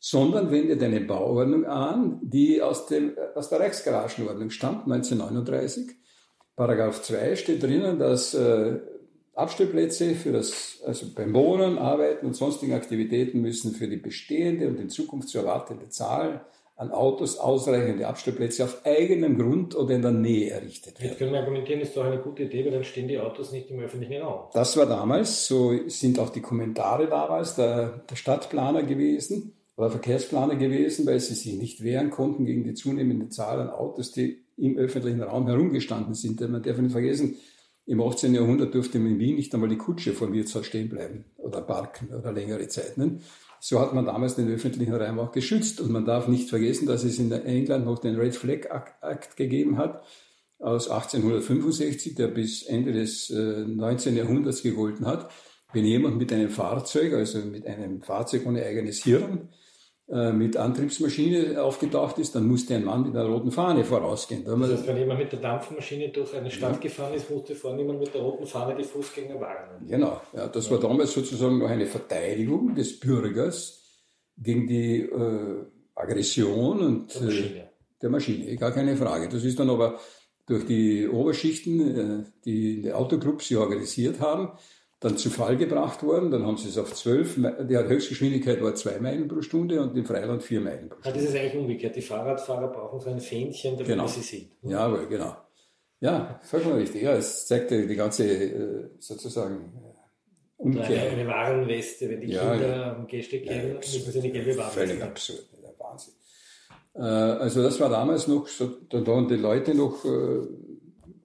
[0.00, 5.96] sondern wendet eine Bauordnung an, die aus, dem, aus der Reichsgaragenordnung stammt, 1939.
[6.56, 8.80] Paragraph 2 steht drinnen, dass äh,
[9.34, 14.80] Abstellplätze für das, also beim Wohnen, Arbeiten und sonstigen Aktivitäten müssen für die bestehende und
[14.80, 16.46] in Zukunft zu erwartende Zahl
[16.76, 21.08] an Autos ausreichende Abstellplätze auf eigenem Grund oder in der Nähe errichtet werden.
[21.08, 23.70] Jetzt können wir argumentieren, ist doch eine gute Idee, weil dann stehen die Autos nicht
[23.70, 24.50] im öffentlichen Raum.
[24.52, 30.56] Das war damals, so sind auch die Kommentare damals der, der Stadtplaner gewesen oder Verkehrsplaner
[30.56, 34.76] gewesen, weil sie sich nicht wehren konnten gegen die zunehmende Zahl an Autos, die im
[34.76, 36.40] öffentlichen Raum herumgestanden sind.
[36.40, 37.36] Man darf nicht vergessen,
[37.86, 38.34] im 18.
[38.34, 41.62] Jahrhundert durfte man in Wien nicht einmal die Kutsche vor dem Wirtshaus stehen bleiben oder
[41.62, 42.98] parken oder längere Zeit.
[42.98, 43.20] Ne?
[43.60, 45.80] So hat man damals den öffentlichen Raum auch geschützt.
[45.80, 48.66] Und man darf nicht vergessen, dass es in England noch den Red Flag
[49.02, 50.02] Act gegeben hat
[50.58, 54.16] aus 1865, der bis Ende des äh, 19.
[54.16, 55.30] Jahrhunderts gegolten hat.
[55.72, 59.65] Wenn jemand mit einem Fahrzeug, also mit einem Fahrzeug ohne eigenes Hirn, äh,
[60.08, 64.44] mit Antriebsmaschine aufgetaucht ist, dann musste ein Mann mit einer roten Fahne vorausgehen.
[64.44, 67.80] Da Das heißt, wenn jemand mit der Dampfmaschine durch eine Stadt gefahren ist, musste vorne
[67.82, 69.84] jemand mit der roten Fahne die Fußgänger warnen.
[69.88, 73.82] Genau, ja, das war damals sozusagen noch eine Verteidigung des Bürgers
[74.38, 75.64] gegen die äh,
[75.96, 77.68] Aggression und Der äh, Maschine.
[78.02, 79.28] der Maschine, gar keine Frage.
[79.28, 79.98] Das ist dann aber
[80.46, 81.80] durch die Oberschichten,
[82.20, 84.50] äh, die in der Autoclubs sie organisiert haben,
[85.06, 86.30] dann zu Fall gebracht worden.
[86.30, 87.38] Dann haben sie es auf 12,
[87.68, 91.18] die Höchstgeschwindigkeit war 2 Meilen pro Stunde und im Freiland 4 Meilen pro Stunde.
[91.18, 91.96] Ja, das ist eigentlich umgekehrt.
[91.96, 94.06] Die Fahrradfahrer brauchen so ein Fähnchen, damit Genau.
[94.08, 94.50] sie sieht.
[94.62, 95.36] Jawohl, genau.
[96.00, 97.02] Ja, mal richtig.
[97.02, 101.10] Ja, es zeigte die ganze äh, sozusagen äh, Oder Eine, Umkehr.
[101.12, 102.96] eine Warnweste, wenn die Ja, Kinder ja.
[102.96, 105.08] am Gehsteig Ja, gehen, müssen sie eine gelbe Völlig Warnweste haben.
[105.10, 106.14] absurd, der Wahnsinn.
[106.94, 107.00] Äh,
[107.44, 110.46] also das war damals noch, so, da waren die Leute noch äh,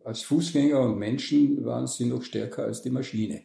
[0.03, 3.41] als Fußgänger und Menschen waren sie noch stärker als die Maschine.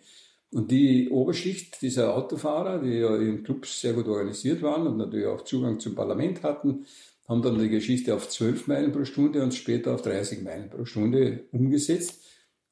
[0.51, 5.27] Und die Oberschicht dieser Autofahrer, die ja in Clubs sehr gut organisiert waren und natürlich
[5.27, 6.87] auch Zugang zum Parlament hatten,
[7.29, 10.85] haben dann die Geschichte auf 12 Meilen pro Stunde und später auf 30 Meilen pro
[10.85, 12.23] Stunde umgesetzt.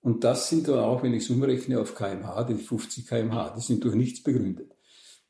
[0.01, 3.63] Und das sind dann auch, wenn ich es umrechne auf kmh, die 50 kmh, die
[3.63, 4.71] sind durch nichts begründet.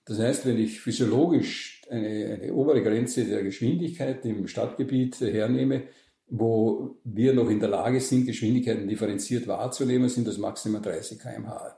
[0.04, 5.84] Das heißt, wenn ich physiologisch eine, eine obere Grenze der Geschwindigkeit im Stadtgebiet hernehme,
[6.26, 11.76] wo wir noch in der Lage sind, Geschwindigkeiten differenziert wahrzunehmen, sind das maximal 30 kmh.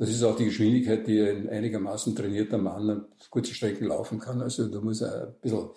[0.00, 4.40] Das ist auch die Geschwindigkeit, die ein einigermaßen trainierter Mann auf kurze Strecken laufen kann.
[4.40, 5.68] Also da muss er ein bisschen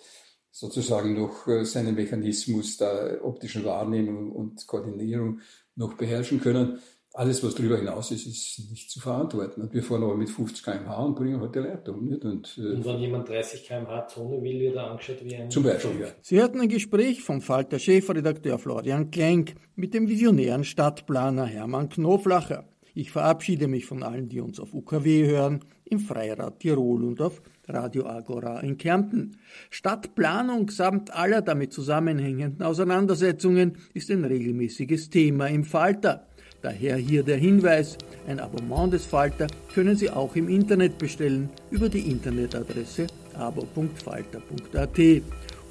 [0.50, 5.40] sozusagen noch äh, seinen Mechanismus der optischen Wahrnehmung und Koordinierung
[5.76, 6.78] noch beherrschen können.
[7.12, 9.60] Alles, was darüber hinaus ist, ist nicht zu verantworten.
[9.60, 12.06] Und wir fahren aber mit 50 km/h und bringen heute Leute um.
[12.08, 12.24] Nicht?
[12.24, 15.64] Und, äh, Und wenn jemand 30 km/h Zone will, wird er angeschaut wie ein Zum
[15.64, 15.90] Beispiel.
[15.90, 16.14] Flieger.
[16.22, 22.64] Sie hörten ein Gespräch vom Falter Chefredakteur Florian Klenk mit dem visionären Stadtplaner Hermann Knoflacher.
[22.96, 27.42] Ich verabschiede mich von allen, die uns auf UKW hören, im Freirad Tirol und auf
[27.66, 29.36] Radio Agora in Kärnten.
[29.68, 36.28] Stadtplanung samt aller damit zusammenhängenden Auseinandersetzungen ist ein regelmäßiges Thema im Falter.
[36.62, 41.88] Daher hier der Hinweis, ein Abonnement des Falter können Sie auch im Internet bestellen über
[41.88, 45.00] die Internetadresse abo.falter.at.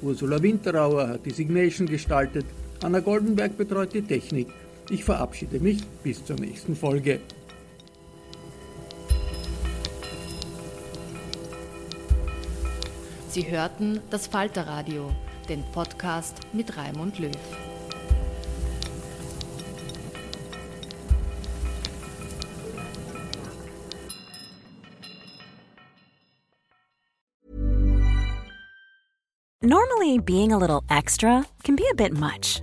[0.02, 2.44] Ursula Winterauer hat die Signation gestaltet,
[2.82, 4.48] Anna Goldenberg betreut die Technik.
[4.90, 7.20] Ich verabschiede mich bis zur nächsten Folge.
[13.28, 15.10] Sie hörten das Falterradio,
[15.48, 17.32] den Podcast mit Raimund Löw.
[29.62, 32.62] Normally, being a little extra can be a bit much,